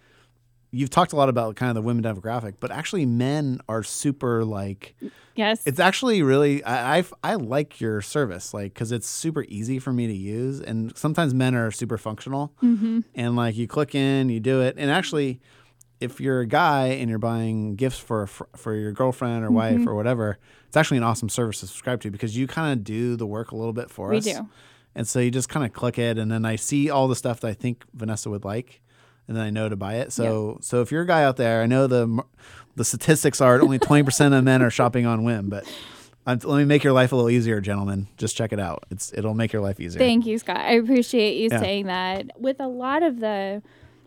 You've 0.70 0.90
talked 0.90 1.12
a 1.12 1.16
lot 1.16 1.28
about 1.30 1.56
kind 1.56 1.70
of 1.70 1.74
the 1.76 1.82
women 1.82 2.04
demographic, 2.04 2.54
but 2.60 2.70
actually, 2.70 3.06
men 3.06 3.60
are 3.68 3.82
super 3.82 4.44
like 4.44 4.94
Yes. 5.34 5.62
it's 5.66 5.78
actually 5.80 6.20
really 6.22 6.62
I, 6.64 6.98
I 6.98 7.04
I 7.22 7.34
like 7.36 7.80
your 7.80 8.02
service 8.02 8.52
like 8.52 8.74
because 8.74 8.90
it's 8.92 9.06
super 9.08 9.44
easy 9.48 9.78
for 9.78 9.92
me 9.92 10.06
to 10.08 10.12
use 10.12 10.60
and 10.60 10.94
sometimes 10.96 11.32
men 11.32 11.54
are 11.54 11.70
super 11.70 11.96
functional 11.96 12.52
Mm-hmm. 12.62 13.00
and 13.14 13.36
like 13.36 13.56
you 13.56 13.68
click 13.68 13.94
in 13.94 14.30
you 14.30 14.40
do 14.40 14.60
it 14.62 14.74
and 14.76 14.90
actually 14.90 15.40
if 16.00 16.20
you're 16.20 16.40
a 16.40 16.46
guy 16.46 16.88
and 16.88 17.08
you're 17.08 17.20
buying 17.20 17.76
gifts 17.76 17.98
for 18.00 18.26
for 18.26 18.74
your 18.74 18.90
girlfriend 18.90 19.44
or 19.44 19.50
wife 19.52 19.76
Mm-hmm. 19.78 19.88
or 19.88 19.94
whatever 19.94 20.38
it's 20.66 20.76
actually 20.76 20.96
an 20.98 21.04
awesome 21.04 21.28
service 21.28 21.60
to 21.60 21.68
subscribe 21.68 22.00
to 22.02 22.10
because 22.10 22.36
you 22.36 22.48
kind 22.48 22.72
of 22.76 22.82
do 22.84 23.14
the 23.14 23.26
work 23.26 23.52
a 23.52 23.56
little 23.56 23.72
bit 23.72 23.90
for 23.90 24.08
We 24.08 24.18
us 24.18 24.24
do. 24.24 24.48
and 24.96 25.06
so 25.06 25.20
you 25.20 25.30
just 25.30 25.48
kind 25.48 25.64
of 25.64 25.72
click 25.72 25.98
it 26.00 26.18
and 26.18 26.32
then 26.32 26.44
I 26.44 26.56
see 26.56 26.90
all 26.90 27.06
the 27.06 27.14
stuff 27.16 27.38
that 27.42 27.48
I 27.48 27.54
think 27.54 27.84
Vanessa 27.94 28.28
would 28.28 28.44
like 28.44 28.80
and 29.28 29.36
then 29.36 29.44
I 29.44 29.50
know 29.50 29.68
to 29.68 29.76
buy 29.76 29.96
it. 29.96 30.12
So 30.12 30.58
so 30.60 30.80
if 30.80 30.90
you're 30.90 31.02
a 31.02 31.06
guy 31.06 31.22
out 31.22 31.36
there, 31.36 31.62
I 31.62 31.66
know 31.66 31.86
the 31.86 32.22
the 32.76 32.84
statistics 32.84 33.40
are 33.40 33.60
only 33.60 33.78
20% 33.78 34.38
of 34.38 34.44
men 34.44 34.62
are 34.62 34.70
shopping 34.70 35.04
on 35.04 35.24
whim, 35.24 35.48
but 35.48 35.64
um, 36.26 36.38
let 36.44 36.58
me 36.58 36.64
make 36.64 36.84
your 36.84 36.92
life 36.92 37.10
a 37.12 37.16
little 37.16 37.30
easier, 37.30 37.60
gentlemen. 37.60 38.06
Just 38.16 38.36
check 38.36 38.52
it 38.52 38.60
out. 38.60 38.84
It's 38.90 39.12
it'll 39.14 39.34
make 39.34 39.52
your 39.52 39.62
life 39.62 39.80
easier. 39.80 39.98
Thank 39.98 40.26
you, 40.26 40.38
Scott. 40.38 40.58
I 40.58 40.72
appreciate 40.72 41.36
you 41.38 41.48
Yeah. 41.50 41.60
saying 41.60 41.86
that. 41.86 42.38
With 42.40 42.60
a 42.60 42.68
lot 42.68 43.02
of 43.02 43.20
the 43.20 43.62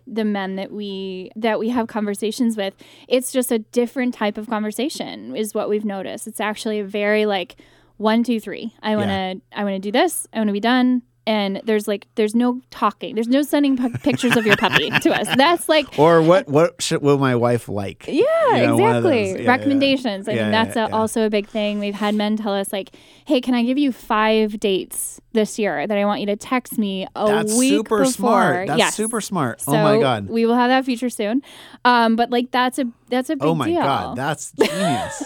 the 0.07 0.25
men 0.25 0.55
that 0.55 0.71
we 0.71 1.31
that 1.35 1.59
we 1.59 1.69
have 1.69 1.87
conversations 1.87 2.57
with, 2.57 2.73
it's 3.07 3.31
just 3.31 3.51
a 3.51 3.59
different 3.59 4.13
type 4.13 4.37
of 4.37 4.47
conversation 4.49 5.35
is 5.35 5.53
what 5.53 5.67
we've 5.69 5.85
noticed. 5.85 6.27
It's 6.27 6.39
actually 6.39 6.79
a 6.79 6.85
very 6.85 7.25
like 7.25 7.55
one, 7.97 8.23
two, 8.23 8.39
three. 8.39 8.73
I 8.81 8.95
wanna 8.95 9.35
I 9.55 9.63
wanna 9.63 9.79
do 9.79 9.91
this, 9.91 10.27
I 10.33 10.37
wanna 10.39 10.53
be 10.53 10.59
done. 10.59 11.01
And 11.31 11.61
there's 11.63 11.87
like 11.87 12.07
there's 12.15 12.35
no 12.35 12.59
talking. 12.71 13.15
There's 13.15 13.29
no 13.29 13.41
sending 13.41 13.77
pu- 13.77 13.97
pictures 13.99 14.35
of 14.35 14.45
your 14.45 14.57
puppy 14.57 14.89
to 14.89 15.09
us. 15.17 15.27
That's 15.37 15.69
like 15.69 15.97
or 15.97 16.21
what 16.21 16.49
what 16.49 16.81
should, 16.81 17.01
will 17.01 17.17
my 17.17 17.35
wife 17.37 17.69
like? 17.69 18.05
Yeah, 18.05 18.55
You 18.55 18.67
know, 18.67 18.75
one 18.77 18.95
of 18.97 19.03
those. 19.03 19.13
exactly. 19.13 19.31
Yeah, 19.31 19.37
yeah. 19.37 19.49
Recommendations. 19.49 20.27
I 20.27 20.33
Yeah, 20.33 20.41
mean, 20.41 20.51
that's 20.51 20.75
yeah, 20.75 20.87
a, 20.87 20.89
yeah. 20.89 20.95
also 20.95 21.25
a 21.25 21.29
big 21.29 21.47
thing. 21.47 21.79
We've 21.79 21.95
had 21.95 22.15
men 22.15 22.35
tell 22.35 22.53
us, 22.53 22.73
like, 22.73 22.89
hey, 23.23 23.39
can 23.39 23.53
I 23.53 23.63
give 23.63 23.77
you 23.77 23.93
five 23.93 24.59
dates 24.59 25.21
this 25.31 25.57
year 25.57 25.87
that 25.87 25.97
I 25.97 26.03
want 26.03 26.19
you 26.19 26.25
to 26.25 26.35
text 26.35 26.77
me 26.77 27.07
a 27.15 27.25
That's 27.27 27.57
week 27.57 27.69
super 27.69 27.99
before? 27.99 28.11
smart. 28.11 28.67
That's 28.67 28.79
yes. 28.79 28.95
super 28.95 29.21
smart. 29.21 29.61
So 29.61 29.71
oh 29.71 29.81
my 29.81 29.99
god. 29.99 30.27
We 30.27 30.45
will 30.45 30.55
have 30.55 30.69
that 30.69 30.83
feature 30.83 31.09
soon. 31.09 31.43
Um, 31.85 32.17
but 32.17 32.29
like 32.29 32.51
that's 32.51 32.77
a 32.77 32.85
that's 33.09 33.29
a 33.29 33.37
big 33.37 33.47
Oh 33.47 33.55
my 33.55 33.67
deal. 33.67 33.81
god. 33.81 34.17
That's 34.17 34.51
genius. 34.51 35.23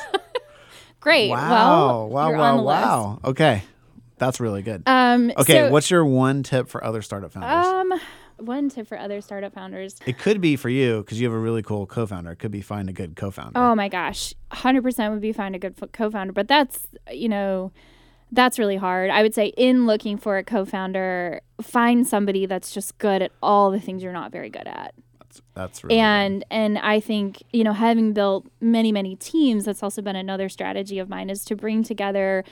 Great. 1.00 1.30
wow. 1.32 2.08
Well, 2.08 2.10
wow. 2.10 2.30
you're 2.30 2.38
wow. 2.38 2.56
list. 2.58 2.66
wow. 2.66 3.20
Okay. 3.26 3.64
That's 4.18 4.40
really 4.40 4.62
good. 4.62 4.84
Um, 4.86 5.32
okay. 5.38 5.54
so, 5.54 5.72
what's 5.72 5.92
your 5.92 6.06
one 6.06 6.44
tip 6.44 6.68
for 6.70 6.84
other 6.84 7.02
startup 7.02 7.32
founders? 7.32 7.66
um 7.66 8.00
one 8.38 8.70
tip 8.70 8.88
for 8.88 9.00
other 9.00 9.22
startup 9.22 9.54
founders? 9.54 9.96
it 10.06 10.18
could 10.18 10.42
be 10.42 10.56
for 10.56 10.70
you 10.70 11.00
because 11.00 11.20
you 11.20 11.28
have 11.28 11.36
a 11.36 11.40
really 11.40 11.62
cool 11.62 11.86
co-founder. 11.86 12.32
It 12.32 12.38
could 12.38 12.52
be 12.52 12.62
find 12.62 12.90
a 12.90 12.94
good 12.94 13.16
co-founder. 13.16 13.58
Oh 13.60 13.76
my 13.76 13.90
gosh, 13.90 14.34
hundred 14.52 14.84
percent 14.84 15.14
would 15.14 15.22
be 15.22 15.32
find 15.32 15.56
a 15.56 15.60
good 15.60 15.78
fo- 15.78 15.88
co-founder, 15.88 16.34
but 16.34 16.48
that's 16.48 16.88
you 17.12 17.30
know, 17.30 17.72
that's 18.32 18.60
really 18.60 18.78
hard. 18.78 19.10
I 19.10 19.22
would 19.22 19.34
say 19.34 19.48
in 19.58 19.86
looking 19.86 20.18
for 20.18 20.38
a 20.38 20.44
co-founder, 20.44 21.42
find 21.62 22.06
somebody 22.06 22.46
that's 22.46 22.74
just 22.74 22.98
good 22.98 23.22
at 23.22 23.32
all 23.42 23.72
the 23.72 23.80
things 23.80 24.04
you're 24.04 24.14
not 24.14 24.32
very 24.32 24.50
good 24.50 24.68
at. 24.68 24.94
That's, 25.20 25.42
that's 25.54 25.84
really 25.84 25.96
good. 25.96 26.02
And 26.02 26.46
and 26.52 26.78
I 26.78 27.00
think 27.00 27.42
you 27.52 27.64
know, 27.64 27.74
having 27.74 28.14
built 28.14 28.48
many 28.60 28.92
many 28.92 29.16
teams, 29.16 29.66
that's 29.66 29.84
also 29.84 30.02
been 30.02 30.16
another 30.16 30.50
strategy 30.50 31.00
of 31.00 31.10
mine 31.10 31.30
is 31.30 31.46
to 31.46 31.56
bring 31.56 31.84
together 31.84 32.44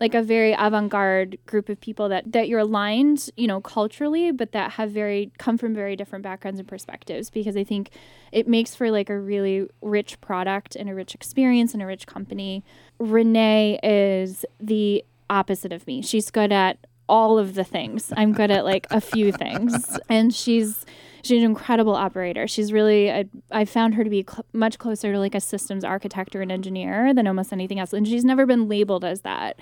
like 0.00 0.14
a 0.14 0.22
very 0.22 0.52
avant-garde 0.52 1.38
group 1.46 1.68
of 1.68 1.80
people 1.80 2.08
that 2.08 2.32
that 2.32 2.48
you're 2.48 2.60
aligned 2.60 3.30
you 3.36 3.46
know 3.46 3.60
culturally 3.60 4.32
but 4.32 4.52
that 4.52 4.72
have 4.72 4.90
very 4.90 5.30
come 5.38 5.58
from 5.58 5.74
very 5.74 5.94
different 5.94 6.22
backgrounds 6.22 6.58
and 6.58 6.68
perspectives 6.68 7.30
because 7.30 7.56
i 7.56 7.62
think 7.64 7.90
it 8.32 8.46
makes 8.46 8.74
for 8.74 8.90
like 8.90 9.10
a 9.10 9.18
really 9.18 9.68
rich 9.82 10.20
product 10.20 10.76
and 10.76 10.88
a 10.88 10.94
rich 10.94 11.14
experience 11.14 11.74
and 11.74 11.82
a 11.82 11.86
rich 11.86 12.06
company. 12.06 12.64
Renee 12.98 13.78
is 13.82 14.44
the 14.58 15.04
opposite 15.28 15.72
of 15.72 15.86
me. 15.86 16.02
She's 16.02 16.30
good 16.30 16.52
at 16.52 16.78
all 17.08 17.38
of 17.38 17.54
the 17.54 17.64
things. 17.64 18.12
I'm 18.16 18.32
good 18.32 18.50
at 18.50 18.64
like 18.64 18.86
a 18.90 19.00
few 19.00 19.32
things. 19.32 19.98
And 20.08 20.34
she's 20.34 20.84
she's 21.22 21.38
an 21.42 21.44
incredible 21.50 21.94
operator 21.94 22.46
she's 22.46 22.72
really 22.72 23.10
I, 23.10 23.24
I 23.50 23.64
found 23.64 23.94
her 23.94 24.04
to 24.04 24.10
be 24.10 24.24
cl- 24.28 24.44
much 24.52 24.78
closer 24.78 25.12
to 25.12 25.18
like 25.18 25.34
a 25.34 25.40
systems 25.40 25.84
architect 25.84 26.34
or 26.36 26.42
an 26.42 26.50
engineer 26.50 27.12
than 27.14 27.26
almost 27.26 27.52
anything 27.52 27.78
else 27.78 27.92
and 27.92 28.06
she's 28.06 28.24
never 28.24 28.46
been 28.46 28.68
labeled 28.68 29.04
as 29.04 29.20
that 29.22 29.58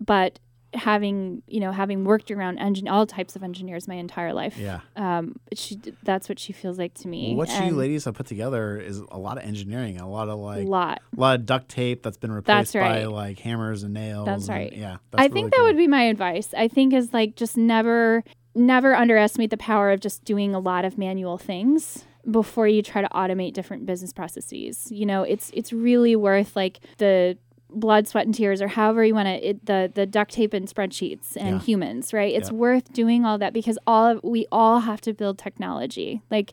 but 0.00 0.38
having 0.72 1.42
you 1.48 1.58
know 1.58 1.72
having 1.72 2.04
worked 2.04 2.30
around 2.30 2.56
engine 2.58 2.86
all 2.86 3.04
types 3.04 3.34
of 3.34 3.42
engineers 3.42 3.88
my 3.88 3.96
entire 3.96 4.32
life 4.32 4.56
Yeah. 4.56 4.78
um 4.94 5.34
she 5.52 5.76
that's 6.04 6.28
what 6.28 6.38
she 6.38 6.52
feels 6.52 6.78
like 6.78 6.94
to 6.94 7.08
me 7.08 7.34
What 7.34 7.48
you 7.64 7.72
ladies 7.72 8.04
have 8.04 8.14
put 8.14 8.26
together 8.26 8.78
is 8.78 8.98
a 9.10 9.18
lot 9.18 9.36
of 9.36 9.42
engineering, 9.42 9.98
a 9.98 10.08
lot 10.08 10.28
of 10.28 10.38
like 10.38 10.68
lot 10.68 11.02
a 11.16 11.20
lot 11.20 11.40
of 11.40 11.44
duct 11.46 11.68
tape 11.70 12.04
that's 12.04 12.18
been 12.18 12.30
replaced 12.30 12.72
That's 12.74 12.88
by 12.88 13.06
like 13.06 13.40
hammers 13.40 13.82
and 13.82 13.94
nails. 13.94 14.26
That's 14.26 14.46
and- 14.46 14.56
right. 14.56 14.72
Yeah. 14.72 14.98
That's 15.10 15.20
I 15.20 15.24
really 15.24 15.32
think 15.32 15.50
that 15.50 15.56
cool. 15.56 15.66
would 15.66 15.76
be 15.76 15.88
my 15.88 16.02
advice. 16.02 16.54
I 16.56 16.68
think 16.68 16.94
is 16.94 17.12
like 17.12 17.34
just 17.34 17.56
never 17.56 18.22
never 18.60 18.94
underestimate 18.94 19.50
the 19.50 19.56
power 19.56 19.90
of 19.90 20.00
just 20.00 20.24
doing 20.24 20.54
a 20.54 20.58
lot 20.60 20.84
of 20.84 20.98
manual 20.98 21.38
things 21.38 22.04
before 22.30 22.68
you 22.68 22.82
try 22.82 23.00
to 23.00 23.08
automate 23.08 23.52
different 23.54 23.86
business 23.86 24.12
processes. 24.12 24.90
You 24.92 25.06
know, 25.06 25.22
it's 25.22 25.50
it's 25.54 25.72
really 25.72 26.14
worth 26.16 26.54
like 26.54 26.80
the 26.98 27.36
blood, 27.72 28.08
sweat, 28.08 28.26
and 28.26 28.34
tears, 28.34 28.60
or 28.60 28.68
however 28.68 29.04
you 29.04 29.14
want 29.14 29.28
to, 29.28 29.54
the 29.64 29.90
the 29.94 30.04
duct 30.06 30.32
tape 30.32 30.52
and 30.52 30.68
spreadsheets 30.68 31.36
and 31.36 31.56
Yeah. 31.56 31.60
humans, 31.60 32.12
right? 32.12 32.34
It's 32.34 32.50
Yeah. 32.50 32.56
worth 32.56 32.92
doing 32.92 33.24
all 33.24 33.38
that 33.38 33.52
because 33.52 33.78
all 33.86 34.06
of, 34.06 34.20
we 34.24 34.46
all 34.52 34.80
have 34.80 35.00
to 35.02 35.12
build 35.14 35.38
technology. 35.38 36.20
Like 36.30 36.52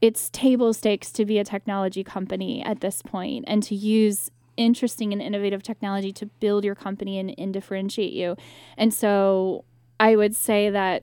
it's 0.00 0.28
table 0.30 0.72
stakes 0.72 1.12
to 1.12 1.24
be 1.24 1.38
a 1.38 1.44
technology 1.44 2.02
company 2.02 2.62
at 2.64 2.80
this 2.80 3.02
point 3.02 3.44
and 3.46 3.62
to 3.62 3.74
use 3.74 4.30
interesting 4.56 5.12
and 5.12 5.22
innovative 5.22 5.62
technology 5.62 6.12
to 6.12 6.26
build 6.26 6.64
your 6.64 6.74
company 6.74 7.18
and, 7.18 7.34
and 7.38 7.52
differentiate 7.52 8.12
you. 8.12 8.36
And 8.76 8.92
so 8.92 9.64
I 9.98 10.16
would 10.16 10.34
say 10.34 10.68
that 10.70 11.02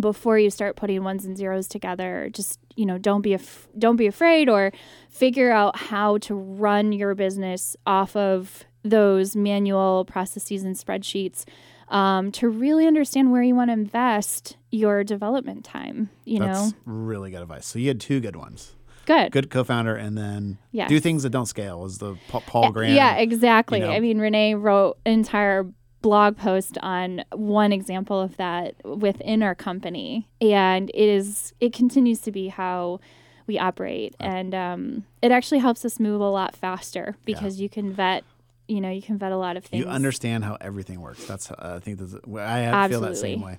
before 0.00 0.38
you 0.38 0.50
start 0.50 0.76
putting 0.76 1.04
ones 1.04 1.24
and 1.24 1.36
zeros 1.36 1.68
together, 1.68 2.28
just 2.32 2.58
you 2.76 2.84
know, 2.86 2.98
don't 2.98 3.22
be 3.22 3.34
af- 3.34 3.68
don't 3.78 3.96
be 3.96 4.06
afraid 4.06 4.48
or 4.48 4.72
figure 5.08 5.52
out 5.52 5.76
how 5.76 6.18
to 6.18 6.34
run 6.34 6.92
your 6.92 7.14
business 7.14 7.76
off 7.86 8.16
of 8.16 8.64
those 8.82 9.34
manual 9.36 10.04
processes 10.04 10.62
and 10.64 10.76
spreadsheets 10.76 11.44
um, 11.88 12.32
to 12.32 12.48
really 12.48 12.86
understand 12.86 13.30
where 13.32 13.42
you 13.42 13.54
want 13.54 13.68
to 13.68 13.72
invest 13.72 14.56
your 14.70 15.04
development 15.04 15.64
time. 15.64 16.10
You 16.24 16.40
That's 16.40 16.70
know, 16.72 16.76
really 16.84 17.30
good 17.30 17.42
advice. 17.42 17.66
So 17.66 17.78
you 17.78 17.88
had 17.88 18.00
two 18.00 18.20
good 18.20 18.36
ones. 18.36 18.74
good. 19.06 19.30
Good 19.32 19.50
co-founder, 19.50 19.94
and 19.94 20.16
then 20.18 20.58
Yes. 20.72 20.88
do 20.88 20.98
things 20.98 21.22
that 21.22 21.30
don't 21.30 21.46
scale. 21.46 21.84
Is 21.84 21.98
the 21.98 22.16
Paul 22.28 22.66
Uh, 22.66 22.70
Graham? 22.72 22.94
Yeah, 22.96 23.16
exactly. 23.16 23.78
you 23.80 23.84
know. 23.86 23.92
I 23.92 24.00
mean, 24.00 24.18
Renee 24.18 24.54
wrote 24.54 24.98
an 25.06 25.12
entire 25.12 25.66
blog 26.04 26.36
post 26.36 26.76
on 26.82 27.24
one 27.32 27.72
example 27.72 28.20
of 28.20 28.36
that 28.36 28.74
within 28.84 29.42
our 29.42 29.54
company, 29.54 30.28
and 30.40 30.90
it 30.90 31.08
is 31.18 31.54
it 31.60 31.72
continues 31.72 32.20
to 32.20 32.30
be 32.30 32.48
how 32.48 33.00
we 33.46 33.58
operate, 33.58 34.14
and 34.20 34.54
um, 34.54 35.04
it 35.22 35.32
actually 35.32 35.60
helps 35.66 35.82
us 35.88 35.98
move 35.98 36.20
a 36.20 36.28
lot 36.40 36.54
faster 36.54 37.16
because 37.24 37.58
you 37.62 37.68
can 37.76 37.90
vet. 37.92 38.22
You 38.68 38.80
know, 38.82 38.90
you 38.90 39.02
can 39.02 39.16
vet 39.18 39.32
a 39.32 39.36
lot 39.36 39.56
of 39.58 39.64
things. 39.64 39.82
You 39.84 39.90
understand 39.90 40.44
how 40.44 40.56
everything 40.60 41.00
works. 41.00 41.24
That's 41.26 41.50
uh, 41.50 41.76
I 41.76 41.78
think 41.84 41.98
that's 41.98 42.14
I 42.36 42.58
have- 42.60 42.90
feel 42.90 43.00
that 43.00 43.16
same 43.16 43.40
way. 43.40 43.56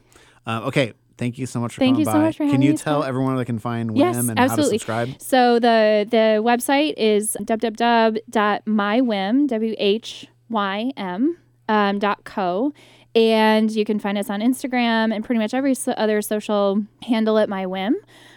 Um, 0.47 0.63
okay, 0.69 0.93
thank 1.17 1.37
you 1.39 1.47
so 1.47 1.59
much 1.59 1.73
for 1.73 1.79
Thank 1.79 1.95
coming 1.95 1.99
you 2.01 2.05
so 2.05 2.11
by. 2.13 2.21
much 2.25 2.37
for 2.37 2.47
Can 2.47 2.61
you 2.61 2.77
tell 2.77 3.03
everyone 3.03 3.33
where 3.33 3.41
they 3.43 3.51
can 3.53 3.57
find 3.59 3.89
Whim 3.91 3.99
Yes, 4.05 4.15
and 4.17 4.37
how 4.37 4.55
to 4.55 4.63
subscribe? 4.63 5.09
So 5.19 5.59
the 5.59 6.05
the 6.09 6.25
website 6.51 6.93
is 6.97 7.35
www.mywhim 7.41 9.47
w 9.47 9.75
h 9.77 10.27
ym 10.97 11.37
um, 11.69 11.99
dot 11.99 12.23
co. 12.23 12.73
And 13.15 13.71
you 13.71 13.85
can 13.85 13.97
find 13.97 14.17
us 14.17 14.29
on 14.29 14.41
Instagram 14.41 15.15
and 15.15 15.23
pretty 15.23 15.39
much 15.39 15.53
every 15.53 15.73
so- 15.73 15.93
other 15.93 16.21
social 16.21 16.83
handle 17.03 17.37
at 17.37 17.47
my 17.47 17.65
whim. 17.65 17.95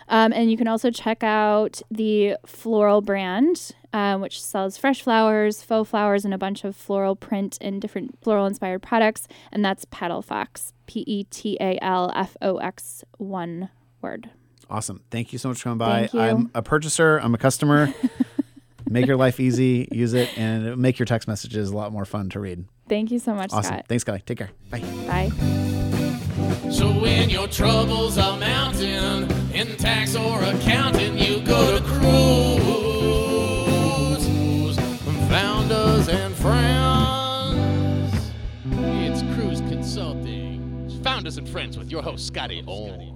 Um, 0.08 0.32
and 0.32 0.50
you 0.50 0.56
can 0.56 0.68
also 0.68 0.90
check 0.90 1.22
out 1.24 1.82
the 1.90 2.36
floral 2.46 3.02
brand, 3.02 3.72
uh, 3.92 4.16
which 4.18 4.40
sells 4.40 4.78
fresh 4.78 5.02
flowers, 5.02 5.62
faux 5.62 5.90
flowers, 5.90 6.24
and 6.24 6.32
a 6.32 6.38
bunch 6.38 6.64
of 6.64 6.76
floral 6.76 7.16
print 7.16 7.58
and 7.60 7.82
different 7.82 8.22
floral 8.22 8.46
inspired 8.46 8.80
products. 8.82 9.26
And 9.52 9.64
that's 9.64 9.84
Petal 9.90 10.22
Fox, 10.22 10.72
P 10.86 11.04
E 11.06 11.24
T 11.24 11.58
A 11.60 11.78
L 11.82 12.12
F 12.14 12.36
O 12.40 12.58
X, 12.58 13.04
one 13.18 13.68
word. 14.00 14.30
Awesome. 14.70 15.02
Thank 15.10 15.32
you 15.32 15.38
so 15.38 15.48
much 15.48 15.58
for 15.58 15.64
coming 15.64 15.78
by. 15.78 16.08
I'm 16.14 16.50
a 16.54 16.62
purchaser, 16.62 17.18
I'm 17.18 17.34
a 17.34 17.38
customer. 17.38 17.92
make 18.90 19.06
your 19.06 19.16
life 19.16 19.40
easy, 19.40 19.88
use 19.92 20.14
it, 20.14 20.36
and 20.38 20.66
it'll 20.66 20.78
make 20.78 20.98
your 20.98 21.06
text 21.06 21.28
messages 21.28 21.70
a 21.70 21.76
lot 21.76 21.92
more 21.92 22.04
fun 22.04 22.28
to 22.30 22.40
read. 22.40 22.64
Thank 22.88 23.10
you 23.10 23.18
so 23.18 23.34
much, 23.34 23.52
Awesome. 23.52 23.74
Scott. 23.74 23.86
Thanks, 23.88 24.04
Kelly. 24.04 24.22
Take 24.24 24.38
care. 24.38 24.50
Bye. 24.70 24.80
Bye. 25.06 25.30
So 26.70 26.88
when 27.00 27.28
your 27.30 27.48
troubles 27.48 28.18
are 28.18 28.38
mounting 28.38 29.30
in 29.52 29.76
tax 29.76 30.14
or 30.16 30.42
accounting, 30.42 31.18
you 31.18 31.40
go 31.40 31.78
to 31.78 31.84
Kruze. 31.84 32.68
Founders 35.28 36.08
and 36.08 36.34
friends. 36.34 38.14
It's 38.70 39.22
Kruze 39.34 39.66
Consulting. 39.68 41.00
Founders 41.02 41.38
and 41.38 41.48
friends 41.48 41.76
with 41.78 41.90
your 41.90 42.02
host, 42.02 42.26
Scott 42.26 42.50
Orn. 42.66 43.14